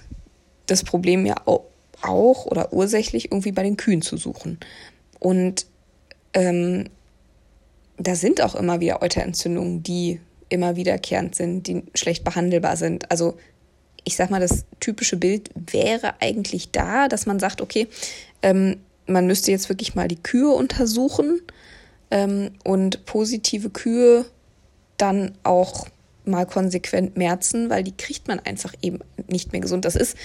das 0.65 0.83
Problem 0.83 1.25
ja 1.25 1.35
auch 1.45 2.45
oder 2.45 2.73
ursächlich 2.73 3.25
irgendwie 3.31 3.51
bei 3.51 3.63
den 3.63 3.77
Kühen 3.77 4.01
zu 4.01 4.17
suchen. 4.17 4.59
Und 5.19 5.65
ähm, 6.33 6.89
da 7.97 8.15
sind 8.15 8.41
auch 8.41 8.55
immer 8.55 8.79
wieder 8.79 9.01
Euterentzündungen, 9.01 9.83
die 9.83 10.19
immer 10.49 10.75
wiederkehrend 10.75 11.35
sind, 11.35 11.67
die 11.67 11.83
schlecht 11.95 12.23
behandelbar 12.23 12.77
sind. 12.77 13.09
Also 13.09 13.37
ich 14.03 14.15
sag 14.15 14.29
mal, 14.29 14.41
das 14.41 14.65
typische 14.79 15.15
Bild 15.15 15.49
wäre 15.55 16.15
eigentlich 16.19 16.71
da, 16.71 17.07
dass 17.07 17.25
man 17.25 17.39
sagt, 17.39 17.61
okay, 17.61 17.87
ähm, 18.41 18.81
man 19.07 19.27
müsste 19.27 19.51
jetzt 19.51 19.69
wirklich 19.69 19.95
mal 19.95 20.07
die 20.07 20.21
Kühe 20.21 20.49
untersuchen 20.49 21.41
ähm, 22.11 22.51
und 22.63 23.05
positive 23.05 23.69
Kühe 23.69 24.25
dann 24.97 25.33
auch 25.43 25.87
mal 26.25 26.45
konsequent 26.45 27.17
merzen, 27.17 27.69
weil 27.69 27.83
die 27.83 27.95
kriegt 27.95 28.27
man 28.27 28.39
einfach 28.39 28.73
eben 28.81 28.99
nicht 29.27 29.51
mehr 29.51 29.61
gesund. 29.61 29.85
Das 29.85 29.95
ist 29.95 30.15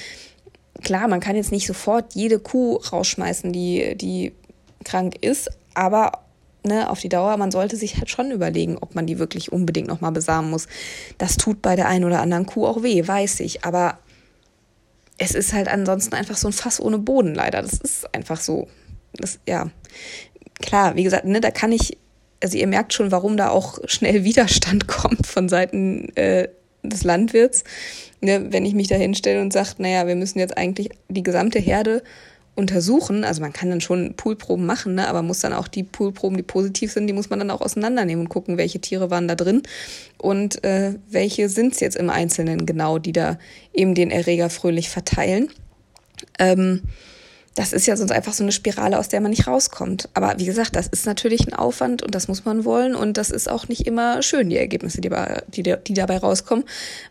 klar, 0.83 1.09
man 1.09 1.21
kann 1.21 1.37
jetzt 1.37 1.53
nicht 1.53 1.67
sofort 1.67 2.15
jede 2.15 2.39
Kuh 2.39 2.77
rausschmeißen, 2.77 3.53
die, 3.53 3.97
die 3.97 4.33
krank 4.85 5.17
ist, 5.23 5.51
aber 5.75 6.13
ne, 6.65 6.89
auf 6.89 7.01
die 7.01 7.09
Dauer, 7.09 7.37
man 7.37 7.51
sollte 7.51 7.77
sich 7.77 7.97
halt 7.97 8.11
schon 8.11 8.31
überlegen, 8.31 8.79
ob 8.79 8.95
man 8.95 9.07
die 9.07 9.19
wirklich 9.19 9.51
unbedingt 9.53 9.89
nochmal 9.89 10.13
besamen 10.13 10.51
muss. 10.51 10.69
Das 11.19 11.37
tut 11.37 11.63
bei 11.63 11.75
der 11.75 11.89
einen 11.89 12.05
oder 12.05 12.21
anderen 12.21 12.47
Kuh 12.47 12.67
auch 12.67 12.83
weh, 12.83 13.07
weiß 13.07 13.41
ich, 13.41 13.65
aber 13.65 13.99
es 15.19 15.35
ist 15.35 15.53
halt 15.53 15.69
ansonsten 15.69 16.15
einfach 16.15 16.37
so 16.37 16.49
ein 16.49 16.53
Fass 16.53 16.81
ohne 16.81 16.99
Boden 16.99 17.35
leider. 17.35 17.61
Das 17.61 17.75
ist 17.75 18.15
einfach 18.15 18.41
so. 18.41 18.69
Das, 19.15 19.41
ja, 19.49 19.71
klar, 20.61 20.97
wie 20.97 21.03
gesagt, 21.03 21.25
ne, 21.25 21.41
da 21.41 21.51
kann 21.51 21.73
ich, 21.73 21.99
also 22.43 22.57
ihr 22.57 22.67
merkt 22.67 22.93
schon, 22.95 23.11
warum 23.11 23.37
da 23.37 23.51
auch 23.51 23.79
schnell 23.87 24.25
Widerstand 24.25 24.87
kommt 24.87 25.27
von 25.27 25.49
Seiten 25.49 26.15
äh, 26.17 26.49
des 26.83 27.05
Landwirts. 27.05 27.65
Ne, 28.21 28.53
wenn 28.53 28.65
ich 28.65 28.75
mich 28.75 28.89
da 28.89 28.97
hinstelle 28.97 29.41
und 29.41 29.53
sage, 29.53 29.75
naja, 29.79 30.07
wir 30.07 30.17
müssen 30.17 30.39
jetzt 30.39 30.57
eigentlich 30.57 30.91
die 31.09 31.23
gesamte 31.23 31.59
Herde 31.59 32.03
untersuchen. 32.59 33.25
Also 33.25 33.41
man 33.41 33.53
kann 33.53 33.71
dann 33.71 33.81
schon 33.81 34.15
Poolproben 34.15 34.67
machen, 34.67 34.97
ne? 34.97 35.09
aber 35.09 35.23
muss 35.23 35.39
dann 35.41 35.53
auch 35.53 35.69
die 35.69 35.85
Poolproben, 35.85 36.37
die 36.37 36.43
positiv 36.43 36.93
sind, 36.93 37.07
die 37.07 37.13
muss 37.13 37.31
man 37.31 37.39
dann 37.39 37.51
auch 37.51 37.61
auseinandernehmen 37.61 38.25
und 38.25 38.29
gucken, 38.29 38.59
welche 38.59 38.81
Tiere 38.81 39.11
waren 39.11 39.29
da 39.29 39.37
drin 39.37 39.63
und 40.19 40.65
äh, 40.65 40.95
welche 41.09 41.49
sind 41.49 41.75
es 41.75 41.81
jetzt 41.81 41.97
im 41.97 42.11
Einzelnen 42.11 42.67
genau, 42.67 42.99
die 42.99 43.13
da 43.13 43.39
eben 43.73 43.95
den 43.95 44.11
Erreger 44.11 44.51
fröhlich 44.51 44.91
verteilen. 44.91 45.49
Ähm, 46.41 46.83
das 47.55 47.73
ist 47.73 47.87
ja 47.87 47.97
sonst 47.97 48.13
einfach 48.13 48.33
so 48.33 48.45
eine 48.45 48.53
Spirale, 48.53 48.99
aus 48.99 49.09
der 49.09 49.21
man 49.21 49.31
nicht 49.31 49.47
rauskommt. 49.47 50.09
Aber 50.15 50.39
wie 50.39 50.45
gesagt, 50.45 50.77
das 50.77 50.87
ist 50.87 51.07
natürlich 51.07 51.47
ein 51.47 51.55
Aufwand 51.55 52.03
und 52.03 52.15
das 52.15 52.29
muss 52.29 52.45
man 52.45 52.65
wollen 52.65 52.95
und 52.95 53.17
das 53.17 53.31
ist 53.31 53.49
auch 53.49 53.69
nicht 53.69 53.87
immer 53.87 54.23
schön, 54.23 54.51
die 54.51 54.57
Ergebnisse, 54.57 55.01
die, 55.01 55.11
die, 55.49 55.75
die 55.87 55.95
dabei 55.95 56.19
rauskommen, 56.19 56.65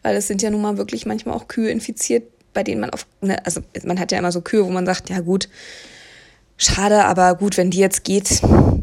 weil 0.03 0.15
es 0.15 0.27
sind 0.27 0.41
ja 0.41 0.49
nun 0.49 0.61
mal 0.61 0.77
wirklich 0.77 1.05
manchmal 1.05 1.35
auch 1.35 1.47
Kühe 1.47 1.69
infiziert, 1.69 2.23
bei 2.57 2.63
denen 2.63 2.81
man 2.81 2.89
auf, 2.89 3.05
ne, 3.21 3.37
also 3.45 3.61
man 3.83 3.99
hat 3.99 4.11
ja 4.11 4.17
immer 4.17 4.31
so 4.31 4.41
Kühe, 4.41 4.65
wo 4.65 4.71
man 4.71 4.87
sagt, 4.87 5.11
ja 5.11 5.19
gut, 5.19 5.47
schade, 6.57 7.05
aber 7.05 7.35
gut, 7.35 7.55
wenn 7.55 7.69
die 7.69 7.77
jetzt 7.77 8.03
geht, 8.03 8.41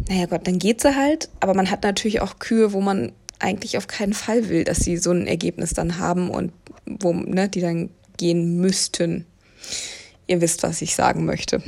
naja 0.08 0.26
Gott, 0.26 0.46
dann 0.46 0.60
geht 0.60 0.80
sie 0.80 0.94
halt. 0.94 1.28
Aber 1.40 1.54
man 1.54 1.72
hat 1.72 1.82
natürlich 1.82 2.20
auch 2.20 2.38
Kühe, 2.38 2.72
wo 2.72 2.80
man 2.80 3.10
eigentlich 3.40 3.76
auf 3.76 3.88
keinen 3.88 4.12
Fall 4.12 4.48
will, 4.48 4.62
dass 4.62 4.78
sie 4.78 4.96
so 4.96 5.10
ein 5.10 5.26
Ergebnis 5.26 5.74
dann 5.74 5.98
haben 5.98 6.30
und 6.30 6.52
wo, 6.86 7.12
ne, 7.12 7.48
die 7.48 7.60
dann 7.60 7.90
gehen 8.16 8.60
müssten. 8.60 9.26
Ihr 10.28 10.40
wisst, 10.40 10.62
was 10.62 10.80
ich 10.80 10.94
sagen 10.94 11.24
möchte. 11.24 11.60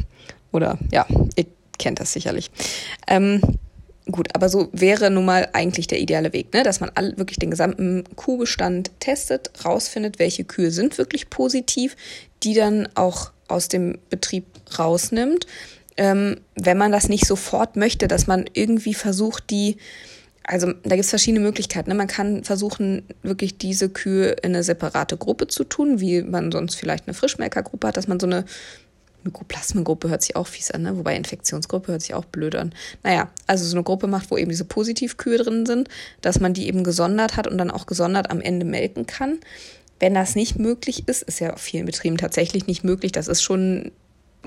Oder 0.53 0.79
ja, 0.92 1.07
ihr 1.35 1.47
kennt 1.77 1.99
das 1.99 2.12
sicherlich. 2.12 2.53
Ähm, 3.09 3.40
Gut, 4.11 4.29
aber 4.35 4.49
so 4.49 4.69
wäre 4.73 5.11
nun 5.11 5.25
mal 5.25 5.49
eigentlich 5.53 5.88
der 5.88 5.99
ideale 5.99 6.33
Weg, 6.33 6.55
ne? 6.55 6.62
dass 6.62 6.79
man 6.79 6.92
all, 6.95 7.16
wirklich 7.19 7.40
den 7.40 7.51
gesamten 7.51 8.05
Kuhbestand 8.14 8.92
testet, 9.01 9.51
rausfindet, 9.64 10.21
welche 10.21 10.45
Kühe 10.45 10.71
sind 10.71 10.97
wirklich 10.97 11.29
positiv, 11.29 11.97
die 12.45 12.55
dann 12.55 12.88
auch 12.95 13.33
aus 13.49 13.66
dem 13.66 13.99
Betrieb 14.09 14.45
rausnimmt. 14.79 15.47
Ähm, 15.97 16.37
wenn 16.55 16.79
man 16.79 16.92
das 16.92 17.09
nicht 17.09 17.27
sofort 17.27 17.75
möchte, 17.75 18.07
dass 18.07 18.29
man 18.29 18.45
irgendwie 18.53 18.95
versucht, 18.95 19.51
die, 19.51 19.77
also 20.45 20.73
da 20.85 20.90
gibt 20.90 21.05
es 21.05 21.11
verschiedene 21.11 21.40
Möglichkeiten. 21.40 21.90
Ne? 21.90 21.97
Man 21.97 22.07
kann 22.07 22.45
versuchen, 22.45 23.03
wirklich 23.23 23.59
diese 23.59 23.88
Kühe 23.88 24.31
in 24.31 24.55
eine 24.55 24.62
separate 24.62 25.16
Gruppe 25.16 25.49
zu 25.49 25.64
tun, 25.64 25.99
wie 25.99 26.23
man 26.23 26.53
sonst 26.53 26.77
vielleicht 26.77 27.09
eine 27.09 27.14
Frischmelkergruppe 27.14 27.88
hat, 27.88 27.97
dass 27.97 28.07
man 28.07 28.21
so 28.21 28.27
eine 28.27 28.45
Mykoplasmengruppe 29.27 30.09
hört 30.09 30.23
sich 30.23 30.37
auch 30.37 30.47
fies 30.47 30.71
an, 30.71 30.83
ne? 30.83 30.97
wobei 30.97 31.17
Infektionsgruppe 31.17 31.93
hört 31.93 32.03
sich 32.03 32.15
auch 32.15 32.25
blöd 32.25 32.55
an. 32.55 32.75
Naja, 33.03 33.29
also 33.47 33.65
so 33.65 33.77
eine 33.77 33.85
Gruppe 33.85 34.07
macht, 34.07 34.31
wo 34.31 34.37
eben 34.37 34.51
diese 34.51 34.65
Positivkühe 34.65 35.39
drin 35.39 35.67
sind, 35.67 35.89
dass 36.21 36.41
man 36.41 36.55
die 36.55 36.69
eben 36.69 36.85
gesondert 36.85 37.37
hat 37.37 37.47
und 37.47 37.59
dann 37.59 37.71
auch 37.71 37.87
gesondert 37.87 38.31
am 38.31 38.41
Ende 38.41 38.65
melken 38.65 39.07
kann. 39.07 39.39
Wenn 39.99 40.15
das 40.15 40.35
nicht 40.35 40.59
möglich 40.59 41.09
ist, 41.09 41.23
ist 41.23 41.41
ja 41.41 41.55
auf 41.55 41.61
vielen 41.61 41.87
Betrieben 41.87 42.19
tatsächlich 42.19 42.67
nicht 42.67 42.85
möglich. 42.85 43.12
Das 43.12 43.29
ist 43.29 43.43
schon 43.43 43.93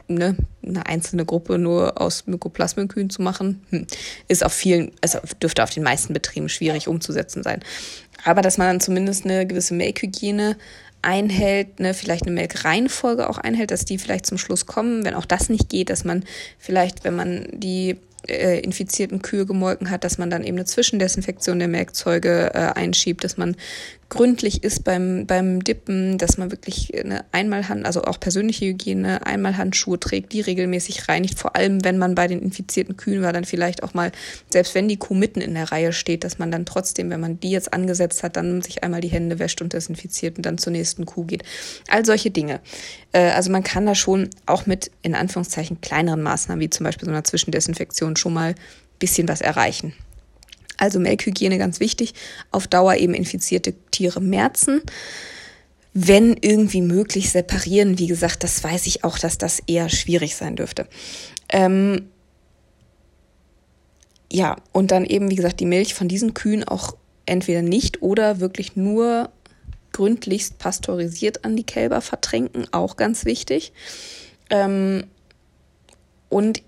ne, 0.08 0.36
eine 0.66 0.86
einzelne 0.86 1.26
Gruppe 1.26 1.58
nur 1.58 2.00
aus 2.02 2.28
Mykoplasmenkühen 2.28 3.10
zu 3.10 3.22
machen, 3.22 3.62
hm, 3.70 3.88
ist 4.28 4.44
auf 4.44 4.54
vielen, 4.54 4.92
also 5.02 5.20
dürfte 5.42 5.64
auf 5.64 5.72
den 5.72 5.84
meisten 5.84 6.14
Betrieben 6.14 6.50
schwierig 6.50 6.88
umzusetzen 6.88 7.44
sein. 7.44 7.62
Aber 8.26 8.42
dass 8.42 8.58
man 8.58 8.68
dann 8.68 8.80
zumindest 8.80 9.26
eine 9.26 9.48
gewisse 9.48 9.74
Melkhygiene 9.74 10.58
einhält, 11.02 11.80
ne, 11.80 11.94
vielleicht 11.94 12.26
eine 12.26 12.36
Melkreihenfolge 12.36 13.30
auch 13.30 13.38
einhält, 13.38 13.72
dass 13.72 13.86
die 13.86 13.98
vielleicht 13.98 14.26
zum 14.26 14.38
Schluss 14.38 14.66
kommen. 14.66 15.06
Wenn 15.06 15.14
auch 15.14 15.26
das 15.26 15.50
nicht 15.50 15.70
geht, 15.70 15.90
dass 15.90 16.04
man 16.04 16.24
vielleicht, 16.58 17.04
wenn 17.04 17.16
man 17.16 17.48
die 17.52 17.98
äh, 18.28 18.60
infizierten 18.60 19.22
Kühe 19.22 19.46
gemolken 19.46 19.90
hat, 19.90 20.04
dass 20.04 20.18
man 20.18 20.30
dann 20.30 20.44
eben 20.44 20.58
eine 20.58 20.66
Zwischendesinfektion 20.66 21.60
der 21.60 21.68
Melkzeuge 21.68 22.52
äh, 22.54 22.58
einschiebt, 22.58 23.24
dass 23.24 23.38
man 23.38 23.56
gründlich 24.10 24.64
ist 24.64 24.84
beim, 24.84 25.28
beim 25.28 25.64
Dippen, 25.64 26.18
dass 26.18 26.38
man 26.38 26.52
wirklich 26.52 26.92
eine 26.98 27.26
Einmalhand, 27.32 27.86
also 27.86 28.04
auch 28.04 28.20
persönliche 28.20 28.66
Hygiene, 28.66 29.26
Einmalhandschuhe 29.26 30.00
trägt, 30.00 30.34
die 30.34 30.42
regelmäßig 30.42 31.08
reinigt. 31.08 31.38
Vor 31.38 31.56
allem, 31.56 31.84
wenn 31.84 31.98
man 31.98 32.16
bei 32.16 32.28
den 32.28 32.42
infizierten 32.42 32.98
Kühen 32.98 33.22
war, 33.22 33.34
dann 33.34 33.46
vielleicht 33.46 33.84
auch 33.84 33.94
mal, 33.94 34.12
selbst 34.50 34.74
wenn 34.74 34.88
die 34.88 34.98
Kuh 34.98 35.14
mitten 35.14 35.42
in 35.42 35.54
der 35.54 35.72
Reihe 35.72 35.94
steht, 35.94 36.24
dass 36.24 36.40
man 36.40 36.52
dann 36.52 36.66
trotzdem, 36.66 37.10
wenn 37.12 37.20
man 37.20 37.40
die 37.40 37.52
jetzt 37.52 37.72
angesetzt 37.72 38.24
hat, 38.24 38.36
dann 38.36 38.62
sich 38.62 38.84
einmal 38.84 39.02
die 39.02 39.10
Hände 39.10 39.38
wäscht 39.38 39.62
und 39.62 39.74
desinfiziert 39.74 40.38
und 40.38 40.46
dann 40.46 40.58
zur 40.58 40.74
nächsten 40.74 41.06
Kuh 41.06 41.26
geht. 41.26 41.44
All 41.88 42.06
solche 42.06 42.32
Dinge. 42.32 42.60
Äh, 43.12 43.30
also 43.30 43.52
man 43.52 43.64
kann 43.64 43.86
da 43.86 43.94
schon 43.94 44.30
auch 44.48 44.66
mit, 44.66 44.90
in 45.04 45.14
Anführungszeichen, 45.14 45.82
kleineren 45.82 46.24
Maßnahmen, 46.24 46.62
wie 46.62 46.70
zum 46.70 46.84
Beispiel 46.84 47.06
so 47.06 47.12
einer 47.12 47.24
Zwischendesinfektion, 47.24 48.16
schon 48.16 48.34
mal 48.34 48.56
bisschen 49.00 49.28
was 49.28 49.42
erreichen. 49.42 49.94
Also 50.80 51.00
Melkhygiene 51.00 51.58
ganz 51.58 51.80
wichtig. 51.80 52.14
Auf 52.52 52.68
Dauer 52.68 52.96
eben 52.96 53.14
infizierte 53.14 53.74
Tiere 53.92 54.22
merzen. 54.22 54.82
Wenn 55.94 56.38
irgendwie 56.40 56.82
möglich 56.82 57.30
separieren. 57.32 58.00
Wie 58.00 58.08
gesagt, 58.08 58.44
das 58.44 58.64
weiß 58.64 58.88
ich 58.88 59.04
auch, 59.04 59.20
dass 59.20 59.38
das 59.38 59.62
eher 59.68 59.90
schwierig 59.90 60.36
sein 60.36 60.56
dürfte. 60.56 60.88
Ähm 61.50 62.10
ja, 64.32 64.56
und 64.72 64.92
dann 64.92 65.06
eben, 65.06 65.30
wie 65.30 65.36
gesagt, 65.36 65.60
die 65.60 65.66
Milch 65.66 65.94
von 65.94 66.08
diesen 66.08 66.34
Kühen 66.34 66.64
auch 66.64 66.96
entweder 67.26 67.62
nicht 67.62 68.02
oder 68.02 68.40
wirklich 68.40 68.76
nur 68.76 69.30
gründlichst 69.92 70.60
pasteurisiert 70.60 71.44
an 71.46 71.56
die 71.56 71.64
Kälber 71.64 72.00
vertränken, 72.02 72.68
auch 72.72 72.96
ganz 72.96 73.26
wichtig. 73.26 73.74
Ähm 74.50 75.04
und 76.30 76.62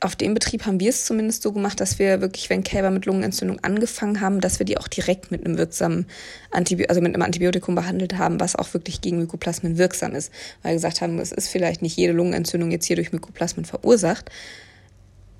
auf 0.00 0.14
dem 0.14 0.34
Betrieb 0.34 0.66
haben 0.66 0.78
wir 0.78 0.90
es 0.90 1.06
zumindest 1.06 1.42
so 1.42 1.52
gemacht, 1.52 1.80
dass 1.80 1.98
wir 1.98 2.20
wirklich, 2.20 2.50
wenn 2.50 2.62
Kälber 2.62 2.90
mit 2.90 3.06
Lungenentzündung 3.06 3.60
angefangen 3.60 4.20
haben, 4.20 4.40
dass 4.40 4.58
wir 4.58 4.66
die 4.66 4.76
auch 4.76 4.88
direkt 4.88 5.30
mit 5.30 5.46
einem 5.46 5.56
wirksamen 5.56 6.06
Antibiotikum, 6.50 6.90
also 6.90 7.00
mit 7.00 7.14
einem 7.14 7.22
Antibiotikum 7.22 7.74
behandelt 7.74 8.18
haben, 8.18 8.38
was 8.38 8.56
auch 8.56 8.74
wirklich 8.74 9.00
gegen 9.00 9.18
Mykoplasmen 9.18 9.78
wirksam 9.78 10.14
ist. 10.14 10.30
Weil 10.62 10.72
wir 10.72 10.76
gesagt 10.76 11.00
haben, 11.00 11.18
es 11.18 11.32
ist 11.32 11.48
vielleicht 11.48 11.80
nicht 11.80 11.96
jede 11.96 12.12
Lungenentzündung 12.12 12.70
jetzt 12.70 12.84
hier 12.84 12.96
durch 12.96 13.12
Mykoplasmen 13.12 13.64
verursacht, 13.64 14.30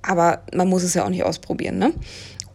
aber 0.00 0.42
man 0.54 0.68
muss 0.68 0.84
es 0.84 0.94
ja 0.94 1.04
auch 1.04 1.10
nicht 1.10 1.24
ausprobieren, 1.24 1.78
ne? 1.78 1.92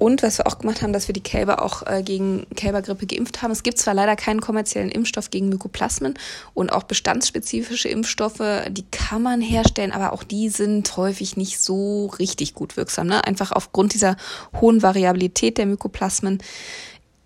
Und 0.02 0.24
was 0.24 0.40
wir 0.40 0.48
auch 0.48 0.58
gemacht 0.58 0.82
haben, 0.82 0.94
dass 0.94 1.08
wir 1.08 1.14
die 1.14 1.22
Kälber 1.22 1.62
auch 1.62 1.86
äh, 1.86 2.02
gegen 2.02 2.48
Kälbergrippe 2.56 3.06
geimpft 3.06 3.44
haben. 3.44 3.52
Es 3.52 3.62
gibt 3.62 3.78
zwar 3.78 3.94
leider 3.94 4.16
keinen 4.16 4.42
kommerziellen 4.42 4.90
Impfstoff 4.90 5.30
gegen 5.30 5.50
Mykoplasmen 5.50 6.16
und 6.56 6.72
auch 6.72 6.82
bestandsspezifische 6.82 7.88
Impfstoffe, 7.88 8.42
die 8.70 8.84
kann 8.90 9.22
man 9.22 9.42
herstellen, 9.42 9.92
aber 9.92 10.14
auch 10.14 10.24
die 10.24 10.50
sind 10.50 10.98
häufig 10.98 11.38
nicht 11.38 11.60
so 11.60 12.08
richtig 12.18 12.56
gut 12.56 12.78
wirksam. 12.78 13.06
Ne? 13.06 13.24
Einfach 13.26 13.52
aufgrund 13.52 13.94
dieser 13.94 14.18
hohen 14.60 14.82
Variabilität 14.82 15.60
der 15.60 15.68
Mykoplasmen 15.68 16.40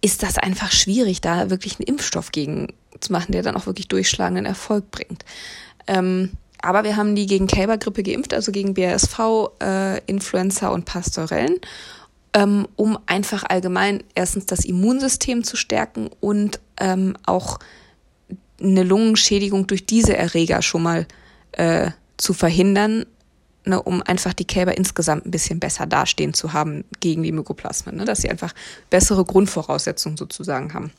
ist 0.02 0.22
das 0.22 0.38
einfach 0.38 0.74
schwierig, 0.74 1.22
da 1.22 1.50
wirklich 1.50 1.80
einen 1.80 1.88
Impfstoff 1.88 2.34
gegen 2.34 2.74
zu 3.00 3.14
machen, 3.14 3.32
der 3.32 3.42
dann 3.42 3.56
auch 3.56 3.68
wirklich 3.68 3.88
durchschlagenden 3.88 4.46
Erfolg 4.46 4.92
bringt. 4.92 5.24
Ähm, 5.88 6.32
aber 6.62 6.84
wir 6.84 6.98
haben 6.98 7.16
die 7.16 7.26
gegen 7.26 7.48
Kälbergrippe 7.48 8.04
geimpft, 8.04 8.34
also 8.34 8.52
gegen 8.52 8.74
BASV, 8.74 9.18
äh, 9.64 10.02
Influenza 10.08 10.68
und 10.68 10.84
Pasteurellen 10.84 11.56
ähm, 12.36 12.67
um 12.76 13.00
einfach 13.06 13.45
allgemein 13.48 14.04
erstens 14.13 14.45
das 14.45 14.65
Immunsystem 14.65 15.45
zu 15.45 15.56
stärken 15.56 16.10
und 16.19 16.60
ähm, 16.78 17.15
auch 17.26 17.60
eine 18.62 18.84
Lungenschädigung 18.84 19.67
durch 19.67 19.86
diese 19.86 20.17
Erreger 20.17 20.62
schon 20.62 20.84
mal 20.84 21.08
äh, 21.54 21.91
zu 22.17 22.34
verhindern, 22.34 23.06
ne, 23.63 23.82
um 23.82 24.02
einfach 24.02 24.34
die 24.34 24.43
Kälber 24.43 24.78
insgesamt 24.78 25.26
ein 25.26 25.32
bisschen 25.32 25.62
besser 25.62 25.86
dastehen 25.86 26.34
zu 26.34 26.52
haben 26.52 26.84
gegen 27.00 27.24
die 27.24 27.32
Mykoplasmen, 27.32 27.95
ne, 27.95 28.04
dass 28.04 28.21
sie 28.21 28.30
einfach 28.30 28.54
bessere 28.89 29.24
Grundvoraussetzungen 29.24 30.17
sozusagen 30.17 30.74
haben. 30.74 30.91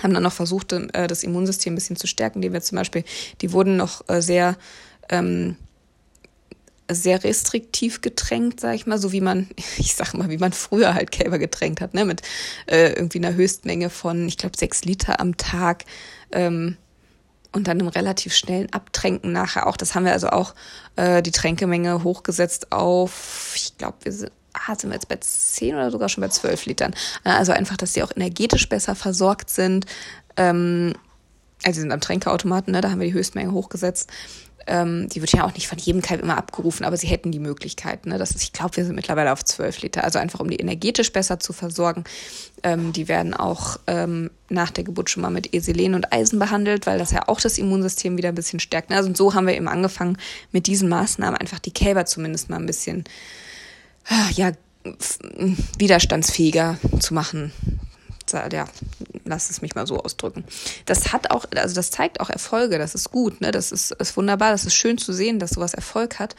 Haben 0.00 0.14
dann 0.14 0.22
noch 0.22 0.32
versucht, 0.32 0.72
äh, 0.72 1.08
das 1.08 1.24
Immunsystem 1.24 1.72
ein 1.72 1.76
bisschen 1.76 1.96
zu 1.96 2.06
stärken, 2.06 2.38
indem 2.38 2.52
wir 2.52 2.60
zum 2.60 2.76
Beispiel, 2.76 3.02
die 3.40 3.52
wurden 3.52 3.76
noch 3.76 4.08
äh, 4.08 4.22
sehr, 4.22 4.56
ähm, 5.08 5.56
sehr 6.90 7.22
restriktiv 7.22 8.00
getränkt, 8.00 8.60
sag 8.60 8.74
ich 8.74 8.86
mal, 8.86 8.98
so 8.98 9.12
wie 9.12 9.20
man, 9.20 9.48
ich 9.78 9.94
sag 9.94 10.14
mal, 10.14 10.30
wie 10.30 10.38
man 10.38 10.52
früher 10.52 10.94
halt 10.94 11.10
Kälber 11.10 11.38
getränkt 11.38 11.80
hat, 11.80 11.94
ne, 11.94 12.04
mit 12.04 12.22
äh, 12.66 12.92
irgendwie 12.92 13.18
einer 13.18 13.34
Höchstmenge 13.34 13.90
von, 13.90 14.26
ich 14.26 14.38
glaube, 14.38 14.56
sechs 14.56 14.84
Liter 14.84 15.20
am 15.20 15.36
Tag. 15.36 15.84
Ähm, 16.32 16.76
und 17.52 17.66
dann 17.66 17.80
einem 17.80 17.88
relativ 17.88 18.34
schnellen 18.34 18.70
Abtränken 18.72 19.32
nachher 19.32 19.66
auch. 19.66 19.76
Das 19.78 19.94
haben 19.94 20.04
wir 20.04 20.12
also 20.12 20.28
auch 20.28 20.54
äh, 20.96 21.22
die 21.22 21.30
Tränkemenge 21.30 22.04
hochgesetzt 22.04 22.72
auf, 22.72 23.52
ich 23.56 23.78
glaube, 23.78 23.96
wir 24.02 24.12
sind, 24.12 24.32
ah, 24.52 24.74
sind 24.74 24.90
wir 24.90 24.94
jetzt 24.94 25.08
bei 25.08 25.16
10 25.16 25.74
oder 25.74 25.90
sogar 25.90 26.08
schon 26.08 26.20
bei 26.20 26.28
12 26.28 26.66
Litern. 26.66 26.94
Also 27.24 27.52
einfach, 27.52 27.78
dass 27.78 27.94
sie 27.94 28.02
auch 28.02 28.14
energetisch 28.14 28.68
besser 28.68 28.94
versorgt 28.94 29.48
sind. 29.50 29.86
Ähm, 30.36 30.94
also 31.64 31.76
sie 31.76 31.80
sind 31.80 31.92
am 31.92 32.00
Tränkeautomaten, 32.00 32.72
ne, 32.72 32.80
da 32.80 32.90
haben 32.90 33.00
wir 33.00 33.08
die 33.08 33.14
Höchstmenge 33.14 33.52
hochgesetzt. 33.52 34.10
Ähm, 34.68 35.08
die 35.08 35.20
wird 35.20 35.32
ja 35.32 35.44
auch 35.44 35.54
nicht 35.54 35.66
von 35.66 35.78
jedem 35.78 36.02
Kalb 36.02 36.22
immer 36.22 36.36
abgerufen, 36.36 36.84
aber 36.84 36.96
sie 36.96 37.06
hätten 37.06 37.32
die 37.32 37.38
Möglichkeit. 37.38 38.06
Ne? 38.06 38.18
Das 38.18 38.30
ist, 38.30 38.42
ich 38.42 38.52
glaube, 38.52 38.76
wir 38.76 38.84
sind 38.84 38.94
mittlerweile 38.94 39.32
auf 39.32 39.44
12 39.44 39.82
Liter. 39.82 40.04
Also 40.04 40.18
einfach, 40.18 40.40
um 40.40 40.50
die 40.50 40.56
energetisch 40.56 41.12
besser 41.12 41.40
zu 41.40 41.52
versorgen. 41.52 42.04
Ähm, 42.62 42.92
die 42.92 43.08
werden 43.08 43.34
auch 43.34 43.78
ähm, 43.86 44.30
nach 44.48 44.70
der 44.70 44.84
Geburt 44.84 45.10
schon 45.10 45.22
mal 45.22 45.30
mit 45.30 45.54
Eselen 45.54 45.94
und 45.94 46.12
Eisen 46.12 46.38
behandelt, 46.38 46.86
weil 46.86 46.98
das 46.98 47.10
ja 47.10 47.26
auch 47.28 47.40
das 47.40 47.58
Immunsystem 47.58 48.16
wieder 48.16 48.28
ein 48.28 48.34
bisschen 48.34 48.60
stärkt. 48.60 48.90
Ne? 48.90 48.96
Also 48.96 49.08
und 49.08 49.16
so 49.16 49.34
haben 49.34 49.46
wir 49.46 49.56
eben 49.56 49.68
angefangen, 49.68 50.18
mit 50.52 50.66
diesen 50.66 50.88
Maßnahmen 50.88 51.40
einfach 51.40 51.58
die 51.58 51.72
Kälber 51.72 52.04
zumindest 52.04 52.50
mal 52.50 52.56
ein 52.56 52.66
bisschen 52.66 53.04
ja, 54.36 54.52
widerstandsfähiger 55.78 56.78
zu 57.00 57.14
machen. 57.14 57.52
Ja, 58.32 58.66
lass 59.24 59.50
es 59.50 59.62
mich 59.62 59.74
mal 59.74 59.86
so 59.86 59.98
ausdrücken. 59.98 60.44
Das 60.86 61.12
hat 61.12 61.30
auch, 61.30 61.46
also 61.56 61.74
das 61.74 61.90
zeigt 61.90 62.20
auch 62.20 62.30
Erfolge, 62.30 62.78
das 62.78 62.94
ist 62.94 63.10
gut, 63.10 63.40
ne? 63.40 63.50
Das 63.50 63.72
ist, 63.72 63.92
ist 63.92 64.16
wunderbar, 64.16 64.52
das 64.52 64.64
ist 64.64 64.74
schön 64.74 64.98
zu 64.98 65.12
sehen, 65.12 65.38
dass 65.38 65.50
sowas 65.50 65.74
Erfolg 65.74 66.18
hat. 66.18 66.34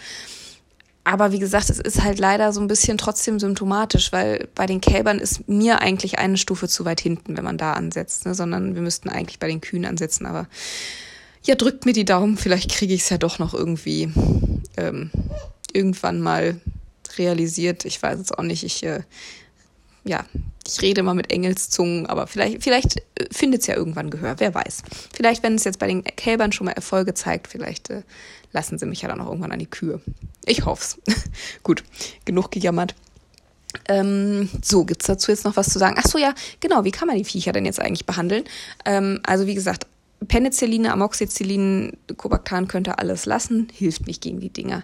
Aber 1.04 1.32
wie 1.32 1.40
gesagt, 1.40 1.70
es 1.70 1.80
ist 1.80 2.04
halt 2.04 2.20
leider 2.20 2.54
so 2.54 2.62
ein 2.62 2.68
bisschen 2.68 2.98
trotzdem 2.98 3.40
symptomatisch, 3.40 4.12
weil 4.12 4.48
bei 4.54 4.66
den 4.66 4.82
Kälbern 4.82 5.18
ist 5.20 5.48
mir 5.48 5.82
eigentlich 5.82 6.20
eine 6.20 6.38
Stufe 6.38 6.68
zu 6.68 6.86
weit 6.86 7.02
hinten, 7.02 7.38
wenn 7.38 7.44
man 7.44 7.58
da 7.58 7.74
ansetzt, 7.74 8.26
ne? 8.26 8.36
sondern 8.36 8.76
wir 8.76 8.82
müssten 8.82 9.10
eigentlich 9.10 9.40
bei 9.40 9.48
den 9.48 9.62
Kühen 9.62 9.86
ansetzen. 9.86 10.26
Aber 10.26 10.48
ja, 11.44 11.56
drückt 11.56 11.86
mir 11.86 11.94
die 11.94 12.06
Daumen, 12.06 12.38
vielleicht 12.38 12.70
kriege 12.70 12.94
ich 12.94 13.02
es 13.02 13.10
ja 13.10 13.18
doch 13.18 13.40
noch 13.40 13.54
irgendwie 13.54 14.12
ähm, 14.78 15.10
irgendwann 15.74 16.22
mal 16.22 16.60
realisiert. 17.18 17.86
Ich 17.86 18.02
weiß 18.04 18.20
es 18.20 18.32
auch 18.32 18.44
nicht. 18.44 18.64
Ich, 18.64 18.84
äh, 18.84 19.02
ja, 20.10 20.26
ich 20.68 20.82
rede 20.82 21.04
mal 21.04 21.14
mit 21.14 21.32
Engelszungen, 21.32 22.08
aber 22.08 22.26
vielleicht, 22.26 22.64
vielleicht 22.64 22.98
äh, 22.98 23.28
findet 23.32 23.62
es 23.62 23.68
ja 23.68 23.76
irgendwann 23.76 24.10
Gehör. 24.10 24.36
Wer 24.40 24.54
weiß. 24.54 24.82
Vielleicht, 25.14 25.44
wenn 25.44 25.54
es 25.54 25.64
jetzt 25.64 25.78
bei 25.78 25.88
den 25.88 26.04
Kälbern 26.04 26.52
schon 26.52 26.66
mal 26.66 26.72
Erfolge 26.72 27.14
zeigt, 27.14 27.48
vielleicht 27.48 27.92
äh, 27.92 28.02
lassen 28.52 28.80
sie 28.80 28.88
mich 28.88 29.04
ja 29.04 29.08
dann 29.08 29.22
auch 29.22 29.28
irgendwann 29.28 29.52
an 29.52 29.60
die 29.60 29.70
Kühe. 29.70 30.02
Ich 30.46 30.66
hoff's. 30.66 30.98
Gut, 31.64 31.84
genug 32.26 32.50
gejammert. 32.50 32.96
Ähm, 33.88 34.50
so, 34.64 34.84
gibt's 34.84 35.06
dazu 35.06 35.32
jetzt 35.32 35.46
noch 35.46 35.56
was 35.56 35.70
zu 35.70 35.78
sagen? 35.78 35.96
Ach 36.00 36.08
so, 36.08 36.18
ja, 36.18 36.34
genau, 36.60 36.84
wie 36.84 36.92
kann 36.92 37.08
man 37.08 37.18
die 37.18 37.24
Viecher 37.24 37.52
denn 37.52 37.66
jetzt 37.66 37.80
eigentlich 37.80 38.08
behandeln? 38.08 38.46
Ähm, 38.84 39.20
also, 39.24 39.46
wie 39.46 39.54
gesagt, 39.54 39.86
Penicilline, 40.28 40.92
Amoxicillin, 40.92 41.98
Cobactan 42.18 42.68
könnte 42.68 43.00
alles 43.00 43.26
lassen, 43.26 43.68
hilft 43.74 44.06
nicht 44.06 44.22
gegen 44.22 44.40
die 44.40 44.50
Dinger. 44.50 44.84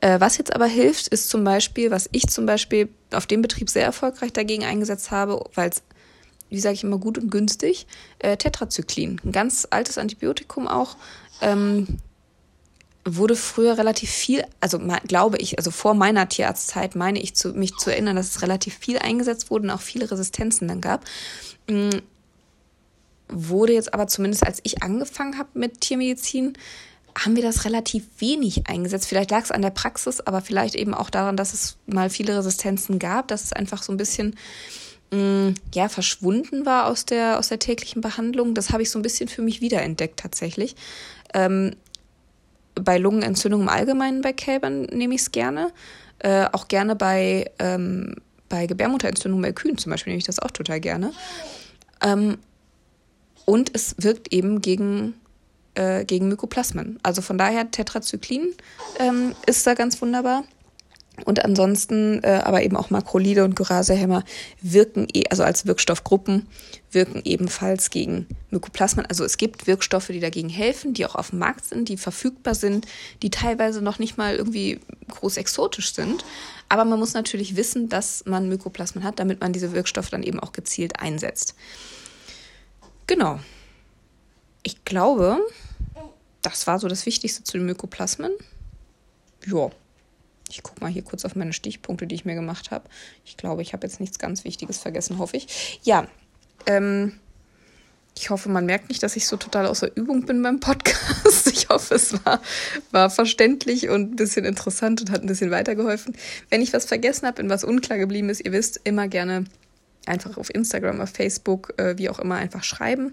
Äh, 0.00 0.20
was 0.20 0.38
jetzt 0.38 0.54
aber 0.54 0.66
hilft, 0.66 1.08
ist 1.08 1.28
zum 1.28 1.44
Beispiel, 1.44 1.90
was 1.90 2.08
ich 2.12 2.28
zum 2.28 2.46
Beispiel 2.46 2.88
auf 3.12 3.26
dem 3.26 3.42
Betrieb 3.42 3.68
sehr 3.68 3.84
erfolgreich 3.84 4.32
dagegen 4.32 4.64
eingesetzt 4.64 5.10
habe, 5.10 5.44
weil 5.54 5.70
es, 5.70 5.82
wie 6.50 6.60
sage 6.60 6.74
ich 6.74 6.84
immer, 6.84 6.98
gut 6.98 7.18
und 7.18 7.30
günstig, 7.30 7.86
äh, 8.20 8.36
Tetrazyklin, 8.36 9.20
ein 9.24 9.32
ganz 9.32 9.66
altes 9.68 9.98
Antibiotikum 9.98 10.68
auch, 10.68 10.96
ähm, 11.40 11.98
wurde 13.04 13.36
früher 13.36 13.78
relativ 13.78 14.10
viel, 14.10 14.44
also 14.60 14.80
glaube 15.06 15.38
ich, 15.38 15.58
also 15.58 15.70
vor 15.70 15.94
meiner 15.94 16.28
Tierarztzeit 16.28 16.96
meine 16.96 17.20
ich 17.20 17.34
zu, 17.34 17.50
mich 17.50 17.76
zu 17.76 17.90
erinnern, 17.90 18.16
dass 18.16 18.30
es 18.30 18.42
relativ 18.42 18.74
viel 18.74 18.98
eingesetzt 18.98 19.50
wurde 19.50 19.64
und 19.64 19.70
auch 19.70 19.80
viele 19.80 20.10
Resistenzen 20.10 20.66
dann 20.66 20.80
gab. 20.80 21.04
Wurde 23.28 23.72
jetzt 23.72 23.92
aber 23.92 24.06
zumindest, 24.06 24.46
als 24.46 24.60
ich 24.62 24.82
angefangen 24.82 25.38
habe 25.38 25.48
mit 25.54 25.80
Tiermedizin, 25.80 26.56
haben 27.18 27.34
wir 27.34 27.42
das 27.42 27.64
relativ 27.64 28.04
wenig 28.18 28.68
eingesetzt. 28.68 29.06
Vielleicht 29.06 29.30
lag 29.30 29.42
es 29.42 29.50
an 29.50 29.62
der 29.62 29.70
Praxis, 29.70 30.20
aber 30.20 30.42
vielleicht 30.42 30.74
eben 30.74 30.94
auch 30.94 31.10
daran, 31.10 31.36
dass 31.36 31.54
es 31.54 31.76
mal 31.86 32.10
viele 32.10 32.36
Resistenzen 32.36 32.98
gab, 32.98 33.28
dass 33.28 33.44
es 33.44 33.52
einfach 33.52 33.82
so 33.82 33.92
ein 33.92 33.96
bisschen 33.96 34.36
mh, 35.12 35.18
mm, 35.18 35.54
ja 35.74 35.88
verschwunden 35.88 36.66
war 36.66 36.86
aus 36.86 37.06
der 37.06 37.38
aus 37.38 37.48
der 37.48 37.58
täglichen 37.58 38.02
Behandlung. 38.02 38.54
Das 38.54 38.70
habe 38.70 38.82
ich 38.82 38.90
so 38.90 38.98
ein 38.98 39.02
bisschen 39.02 39.28
für 39.28 39.42
mich 39.42 39.60
wiederentdeckt 39.60 40.18
tatsächlich. 40.20 40.76
Ähm, 41.32 41.74
bei 42.74 42.98
Lungenentzündung 42.98 43.62
im 43.62 43.68
Allgemeinen 43.68 44.20
bei 44.20 44.32
Kälbern 44.32 44.82
nehme 44.82 45.14
ich 45.14 45.22
es 45.22 45.32
gerne. 45.32 45.72
Äh, 46.18 46.46
auch 46.52 46.68
gerne 46.68 46.96
bei, 46.96 47.50
ähm, 47.58 48.16
bei 48.48 48.66
Gebärmutterentzündung 48.66 49.40
bei 49.42 49.52
Kühen 49.52 49.78
zum 49.78 49.90
Beispiel 49.90 50.12
nehme 50.12 50.18
ich 50.18 50.26
das 50.26 50.38
auch 50.38 50.50
total 50.50 50.80
gerne. 50.80 51.12
Ähm, 52.02 52.38
und 53.46 53.70
es 53.74 53.94
wirkt 53.98 54.32
eben 54.32 54.60
gegen, 54.60 55.14
äh, 55.74 56.04
gegen 56.04 56.28
Mykoplasmen. 56.28 56.98
Also 57.02 57.22
von 57.22 57.38
daher 57.38 57.70
Tetrazyklin 57.70 58.54
ähm, 58.98 59.34
ist 59.46 59.66
da 59.66 59.72
ganz 59.72 60.02
wunderbar. 60.02 60.44
Und 61.24 61.42
ansonsten 61.42 62.22
äh, 62.22 62.42
aber 62.44 62.62
eben 62.62 62.76
auch 62.76 62.90
Makrolide 62.90 63.44
und 63.44 63.56
Gyrasehämmer 63.56 64.22
wirken, 64.60 65.08
e 65.14 65.24
also 65.30 65.44
als 65.44 65.64
Wirkstoffgruppen, 65.64 66.46
wirken 66.90 67.22
ebenfalls 67.24 67.88
gegen 67.88 68.26
Mykoplasmen. 68.50 69.06
Also 69.06 69.24
es 69.24 69.38
gibt 69.38 69.66
Wirkstoffe, 69.66 70.08
die 70.08 70.20
dagegen 70.20 70.50
helfen, 70.50 70.92
die 70.92 71.06
auch 71.06 71.14
auf 71.14 71.30
dem 71.30 71.38
Markt 71.38 71.64
sind, 71.64 71.88
die 71.88 71.96
verfügbar 71.96 72.54
sind, 72.54 72.86
die 73.22 73.30
teilweise 73.30 73.80
noch 73.80 73.98
nicht 73.98 74.18
mal 74.18 74.36
irgendwie 74.36 74.80
groß 75.08 75.38
exotisch 75.38 75.94
sind. 75.94 76.24
Aber 76.68 76.84
man 76.84 76.98
muss 76.98 77.14
natürlich 77.14 77.56
wissen, 77.56 77.88
dass 77.88 78.24
man 78.26 78.48
Mykoplasmen 78.48 79.02
hat, 79.02 79.18
damit 79.18 79.40
man 79.40 79.54
diese 79.54 79.72
Wirkstoffe 79.72 80.10
dann 80.10 80.22
eben 80.22 80.40
auch 80.40 80.52
gezielt 80.52 81.00
einsetzt. 81.00 81.54
Genau. 83.06 83.38
Ich 84.62 84.84
glaube, 84.84 85.40
das 86.42 86.66
war 86.66 86.78
so 86.78 86.88
das 86.88 87.06
Wichtigste 87.06 87.44
zu 87.44 87.58
den 87.58 87.66
Mykoplasmen. 87.66 88.32
Ja. 89.46 89.70
Ich 90.48 90.62
gucke 90.62 90.80
mal 90.80 90.90
hier 90.90 91.02
kurz 91.02 91.24
auf 91.24 91.34
meine 91.34 91.52
Stichpunkte, 91.52 92.06
die 92.06 92.14
ich 92.14 92.24
mir 92.24 92.36
gemacht 92.36 92.70
habe. 92.70 92.88
Ich 93.24 93.36
glaube, 93.36 93.62
ich 93.62 93.72
habe 93.72 93.86
jetzt 93.86 93.98
nichts 93.98 94.18
ganz 94.18 94.44
Wichtiges 94.44 94.78
vergessen, 94.78 95.18
hoffe 95.18 95.36
ich. 95.36 95.80
Ja, 95.82 96.06
ähm, 96.66 97.18
ich 98.18 98.30
hoffe, 98.30 98.48
man 98.48 98.64
merkt 98.64 98.88
nicht, 98.88 99.02
dass 99.02 99.16
ich 99.16 99.26
so 99.26 99.36
total 99.36 99.66
außer 99.66 99.94
Übung 99.94 100.24
bin 100.24 100.42
beim 100.42 100.60
Podcast. 100.60 101.46
Ich 101.56 101.70
hoffe, 101.70 101.96
es 101.96 102.24
war, 102.24 102.40
war 102.92 103.10
verständlich 103.10 103.88
und 103.88 104.12
ein 104.12 104.16
bisschen 104.16 104.44
interessant 104.44 105.00
und 105.00 105.10
hat 105.10 105.22
ein 105.22 105.26
bisschen 105.26 105.50
weitergeholfen. 105.50 106.14
Wenn 106.48 106.62
ich 106.62 106.72
was 106.72 106.84
vergessen 106.84 107.26
habe, 107.26 107.38
wenn 107.38 107.50
was 107.50 107.64
unklar 107.64 107.98
geblieben 107.98 108.28
ist, 108.28 108.44
ihr 108.44 108.52
wisst, 108.52 108.80
immer 108.84 109.08
gerne 109.08 109.46
einfach 110.06 110.36
auf 110.36 110.54
Instagram, 110.54 111.00
auf 111.00 111.10
Facebook, 111.10 111.74
äh, 111.78 111.98
wie 111.98 112.08
auch 112.08 112.18
immer, 112.18 112.36
einfach 112.36 112.64
schreiben. 112.64 113.12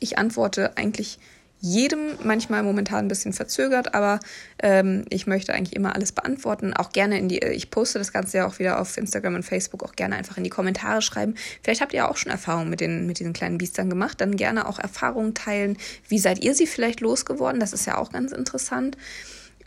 Ich 0.00 0.18
antworte 0.18 0.76
eigentlich 0.76 1.18
jedem, 1.60 2.12
manchmal 2.22 2.62
momentan 2.62 3.06
ein 3.06 3.08
bisschen 3.08 3.32
verzögert, 3.32 3.94
aber 3.94 4.20
ähm, 4.60 5.04
ich 5.10 5.26
möchte 5.26 5.52
eigentlich 5.52 5.74
immer 5.74 5.94
alles 5.94 6.12
beantworten. 6.12 6.72
Auch 6.72 6.92
gerne 6.92 7.18
in 7.18 7.28
die, 7.28 7.42
äh, 7.42 7.52
ich 7.52 7.70
poste 7.70 7.98
das 7.98 8.12
Ganze 8.12 8.38
ja 8.38 8.46
auch 8.46 8.58
wieder 8.60 8.80
auf 8.80 8.96
Instagram 8.96 9.34
und 9.34 9.42
Facebook, 9.42 9.82
auch 9.82 9.96
gerne 9.96 10.16
einfach 10.16 10.36
in 10.36 10.44
die 10.44 10.50
Kommentare 10.50 11.02
schreiben. 11.02 11.34
Vielleicht 11.62 11.80
habt 11.80 11.92
ihr 11.94 12.08
auch 12.08 12.16
schon 12.16 12.30
Erfahrungen 12.30 12.70
mit, 12.70 12.80
mit 12.80 13.18
diesen 13.18 13.32
kleinen 13.32 13.58
Biestern 13.58 13.90
gemacht, 13.90 14.20
dann 14.20 14.36
gerne 14.36 14.68
auch 14.68 14.78
Erfahrungen 14.78 15.34
teilen. 15.34 15.76
Wie 16.08 16.18
seid 16.18 16.44
ihr 16.44 16.54
sie 16.54 16.66
vielleicht 16.66 17.00
losgeworden? 17.00 17.58
Das 17.58 17.72
ist 17.72 17.86
ja 17.86 17.98
auch 17.98 18.12
ganz 18.12 18.30
interessant. 18.30 18.96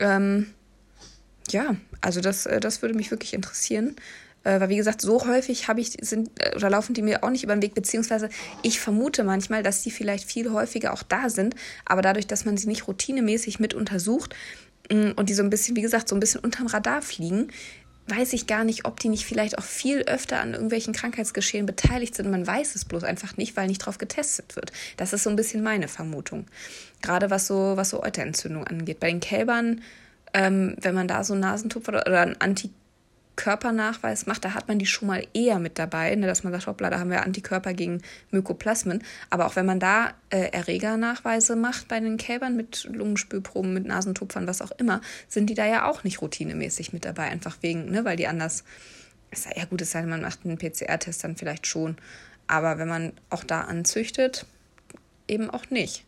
Ähm, 0.00 0.46
ja, 1.50 1.76
also 2.00 2.22
das, 2.22 2.46
äh, 2.46 2.58
das 2.58 2.80
würde 2.80 2.94
mich 2.94 3.10
wirklich 3.10 3.34
interessieren. 3.34 3.96
Äh, 4.44 4.60
weil 4.60 4.68
wie 4.68 4.76
gesagt, 4.76 5.00
so 5.00 5.26
häufig 5.26 5.68
habe 5.68 5.80
ich, 5.80 5.96
sind, 6.00 6.30
äh, 6.40 6.56
oder 6.56 6.70
laufen 6.70 6.94
die 6.94 7.02
mir 7.02 7.22
auch 7.24 7.30
nicht 7.30 7.44
über 7.44 7.54
den 7.54 7.62
Weg, 7.62 7.74
beziehungsweise 7.74 8.28
ich 8.62 8.80
vermute 8.80 9.24
manchmal, 9.24 9.62
dass 9.62 9.82
die 9.82 9.90
vielleicht 9.90 10.24
viel 10.24 10.52
häufiger 10.52 10.92
auch 10.92 11.02
da 11.02 11.28
sind, 11.28 11.54
aber 11.84 12.02
dadurch, 12.02 12.26
dass 12.26 12.44
man 12.44 12.56
sie 12.56 12.68
nicht 12.68 12.88
routinemäßig 12.88 13.60
mit 13.60 13.74
untersucht 13.74 14.34
mm, 14.90 15.12
und 15.16 15.28
die 15.28 15.34
so 15.34 15.42
ein 15.42 15.50
bisschen, 15.50 15.76
wie 15.76 15.82
gesagt, 15.82 16.08
so 16.08 16.16
ein 16.16 16.20
bisschen 16.20 16.40
unterm 16.40 16.66
Radar 16.66 17.02
fliegen, 17.02 17.48
weiß 18.08 18.32
ich 18.32 18.48
gar 18.48 18.64
nicht, 18.64 18.84
ob 18.84 18.98
die 18.98 19.08
nicht 19.08 19.24
vielleicht 19.24 19.58
auch 19.58 19.64
viel 19.64 20.02
öfter 20.02 20.40
an 20.40 20.54
irgendwelchen 20.54 20.92
Krankheitsgeschehen 20.92 21.66
beteiligt 21.66 22.16
sind. 22.16 22.30
Man 22.30 22.46
weiß 22.46 22.74
es 22.74 22.84
bloß 22.84 23.04
einfach 23.04 23.36
nicht, 23.36 23.56
weil 23.56 23.68
nicht 23.68 23.78
drauf 23.78 23.98
getestet 23.98 24.56
wird. 24.56 24.72
Das 24.96 25.12
ist 25.12 25.22
so 25.22 25.30
ein 25.30 25.36
bisschen 25.36 25.62
meine 25.62 25.86
Vermutung. 25.86 26.46
Gerade 27.00 27.30
was 27.30 27.46
so, 27.46 27.76
was 27.76 27.90
so 27.90 28.02
Euterentzündung 28.02 28.66
angeht. 28.66 28.98
Bei 28.98 29.08
den 29.08 29.20
Kälbern, 29.20 29.82
ähm, 30.34 30.74
wenn 30.80 30.96
man 30.96 31.06
da 31.06 31.22
so 31.22 31.36
Nasentupfer 31.36 31.92
oder 31.92 32.22
einen 32.22 32.40
Anti 32.40 32.70
Antikörpernachweis 33.42 34.26
macht, 34.26 34.44
da 34.44 34.54
hat 34.54 34.68
man 34.68 34.78
die 34.78 34.86
schon 34.86 35.08
mal 35.08 35.26
eher 35.34 35.58
mit 35.58 35.78
dabei, 35.78 36.14
ne, 36.14 36.26
dass 36.26 36.44
man 36.44 36.52
sagt, 36.52 36.68
hoppla, 36.68 36.90
da 36.90 37.00
haben 37.00 37.10
wir 37.10 37.24
Antikörper 37.24 37.74
gegen 37.74 38.00
Mykoplasmen. 38.30 39.02
Aber 39.30 39.46
auch 39.46 39.56
wenn 39.56 39.66
man 39.66 39.80
da 39.80 40.14
äh, 40.30 40.50
Erregernachweise 40.52 41.56
macht 41.56 41.88
bei 41.88 41.98
den 41.98 42.18
Kälbern 42.18 42.56
mit 42.56 42.88
Lungenspülproben, 42.92 43.74
mit 43.74 43.84
Nasentupfern, 43.84 44.46
was 44.46 44.62
auch 44.62 44.70
immer, 44.78 45.00
sind 45.28 45.50
die 45.50 45.54
da 45.54 45.66
ja 45.66 45.88
auch 45.88 46.04
nicht 46.04 46.22
routinemäßig 46.22 46.92
mit 46.92 47.04
dabei, 47.04 47.24
einfach 47.24 47.56
wegen, 47.62 47.90
ne, 47.90 48.04
weil 48.04 48.16
die 48.16 48.28
anders, 48.28 48.62
ist 49.32 49.48
ja 49.56 49.64
gut, 49.64 49.82
es 49.82 49.90
sei 49.90 50.02
man 50.02 50.20
macht 50.20 50.40
einen 50.44 50.58
PCR-Test 50.58 51.24
dann 51.24 51.36
vielleicht 51.36 51.66
schon. 51.66 51.96
Aber 52.46 52.78
wenn 52.78 52.88
man 52.88 53.12
auch 53.28 53.42
da 53.42 53.62
anzüchtet, 53.62 54.46
eben 55.26 55.50
auch 55.50 55.68
nicht. 55.70 56.04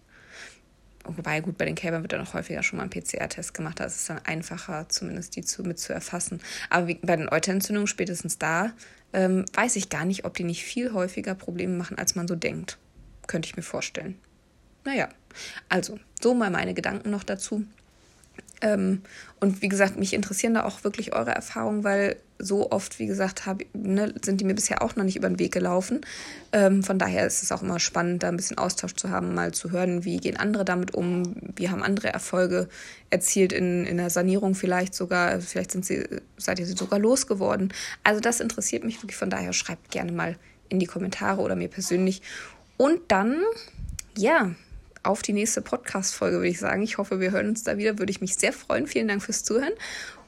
Wobei, 1.04 1.40
gut, 1.40 1.58
bei 1.58 1.66
den 1.66 1.74
Kälbern 1.74 2.02
wird 2.02 2.12
dann 2.12 2.22
auch 2.22 2.34
häufiger 2.34 2.62
schon 2.62 2.78
mal 2.78 2.84
ein 2.84 2.90
PCR-Test 2.90 3.52
gemacht. 3.52 3.78
Da 3.78 3.84
ist 3.84 3.96
es 3.96 4.06
dann 4.06 4.20
einfacher, 4.24 4.88
zumindest 4.88 5.36
die 5.36 5.42
zu, 5.42 5.62
mit 5.62 5.78
zu 5.78 5.92
erfassen. 5.92 6.40
Aber 6.70 6.88
wie, 6.88 6.94
bei 6.94 7.16
den 7.16 7.28
Euterentzündungen, 7.28 7.86
spätestens 7.86 8.38
da, 8.38 8.72
ähm, 9.12 9.44
weiß 9.52 9.76
ich 9.76 9.90
gar 9.90 10.04
nicht, 10.04 10.24
ob 10.24 10.34
die 10.34 10.44
nicht 10.44 10.64
viel 10.64 10.92
häufiger 10.92 11.34
Probleme 11.34 11.76
machen, 11.76 11.98
als 11.98 12.14
man 12.14 12.26
so 12.26 12.34
denkt. 12.34 12.78
Könnte 13.26 13.46
ich 13.46 13.56
mir 13.56 13.62
vorstellen. 13.62 14.18
Naja, 14.84 15.08
also, 15.68 15.98
so 16.20 16.34
mal 16.34 16.50
meine 16.50 16.74
Gedanken 16.74 17.10
noch 17.10 17.24
dazu. 17.24 17.64
Ähm, 18.64 19.02
und 19.40 19.60
wie 19.60 19.68
gesagt, 19.68 19.98
mich 19.98 20.14
interessieren 20.14 20.54
da 20.54 20.64
auch 20.64 20.84
wirklich 20.84 21.14
eure 21.14 21.32
Erfahrungen, 21.32 21.84
weil 21.84 22.16
so 22.38 22.70
oft, 22.70 22.98
wie 22.98 23.06
gesagt, 23.06 23.46
hab, 23.46 23.62
ne, 23.74 24.12
sind 24.22 24.40
die 24.40 24.44
mir 24.44 24.54
bisher 24.54 24.82
auch 24.82 24.96
noch 24.96 25.04
nicht 25.04 25.16
über 25.16 25.28
den 25.28 25.38
Weg 25.38 25.52
gelaufen. 25.52 26.00
Ähm, 26.52 26.82
von 26.82 26.98
daher 26.98 27.26
ist 27.26 27.42
es 27.42 27.52
auch 27.52 27.62
immer 27.62 27.78
spannend, 27.78 28.22
da 28.22 28.28
ein 28.28 28.36
bisschen 28.36 28.56
Austausch 28.56 28.94
zu 28.94 29.10
haben, 29.10 29.34
mal 29.34 29.52
zu 29.52 29.70
hören, 29.70 30.04
wie 30.04 30.16
gehen 30.16 30.38
andere 30.38 30.64
damit 30.64 30.94
um, 30.94 31.36
wie 31.56 31.68
haben 31.68 31.82
andere 31.82 32.08
Erfolge 32.08 32.68
erzielt 33.10 33.52
in, 33.52 33.84
in 33.84 33.98
der 33.98 34.10
Sanierung 34.10 34.54
vielleicht 34.54 34.94
sogar, 34.94 35.40
vielleicht 35.40 35.70
sind 35.70 35.84
sie, 35.84 36.04
seid 36.38 36.58
ihr 36.58 36.66
sie 36.66 36.76
sogar 36.76 36.98
losgeworden. 36.98 37.72
Also 38.02 38.20
das 38.20 38.40
interessiert 38.40 38.82
mich 38.82 39.02
wirklich, 39.02 39.16
von 39.16 39.30
daher 39.30 39.52
schreibt 39.52 39.90
gerne 39.90 40.10
mal 40.10 40.36
in 40.70 40.80
die 40.80 40.86
Kommentare 40.86 41.42
oder 41.42 41.54
mir 41.54 41.68
persönlich. 41.68 42.22
Und 42.78 43.00
dann, 43.08 43.42
ja, 44.16 44.54
auf 45.04 45.22
die 45.22 45.32
nächste 45.32 45.62
Podcast-Folge, 45.62 46.36
würde 46.38 46.48
ich 46.48 46.58
sagen. 46.58 46.82
Ich 46.82 46.98
hoffe, 46.98 47.20
wir 47.20 47.30
hören 47.30 47.48
uns 47.48 47.62
da 47.62 47.76
wieder. 47.76 47.98
Würde 47.98 48.10
ich 48.10 48.20
mich 48.20 48.36
sehr 48.36 48.52
freuen. 48.52 48.86
Vielen 48.86 49.08
Dank 49.08 49.22
fürs 49.22 49.44
Zuhören. 49.44 49.72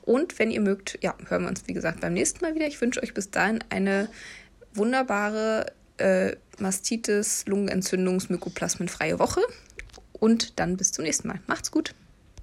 Und 0.02 0.38
wenn 0.38 0.50
ihr 0.50 0.60
mögt, 0.60 0.98
ja, 1.02 1.14
hören 1.28 1.42
wir 1.42 1.48
uns, 1.48 1.66
wie 1.66 1.72
gesagt, 1.72 2.00
beim 2.00 2.12
nächsten 2.12 2.44
Mal 2.44 2.54
wieder. 2.54 2.66
Ich 2.66 2.80
wünsche 2.80 3.02
euch 3.02 3.12
bis 3.12 3.30
dahin 3.30 3.64
eine 3.70 4.08
wunderbare 4.74 5.72
äh, 5.98 6.36
Mastitis, 6.58 7.44
Lungenentzündungs, 7.46 8.28
Mykoplasmenfreie 8.28 9.18
Woche. 9.18 9.40
Und 10.12 10.58
dann 10.58 10.76
bis 10.76 10.92
zum 10.92 11.04
nächsten 11.04 11.28
Mal. 11.28 11.40
Macht's 11.46 11.70
gut. 11.70 11.94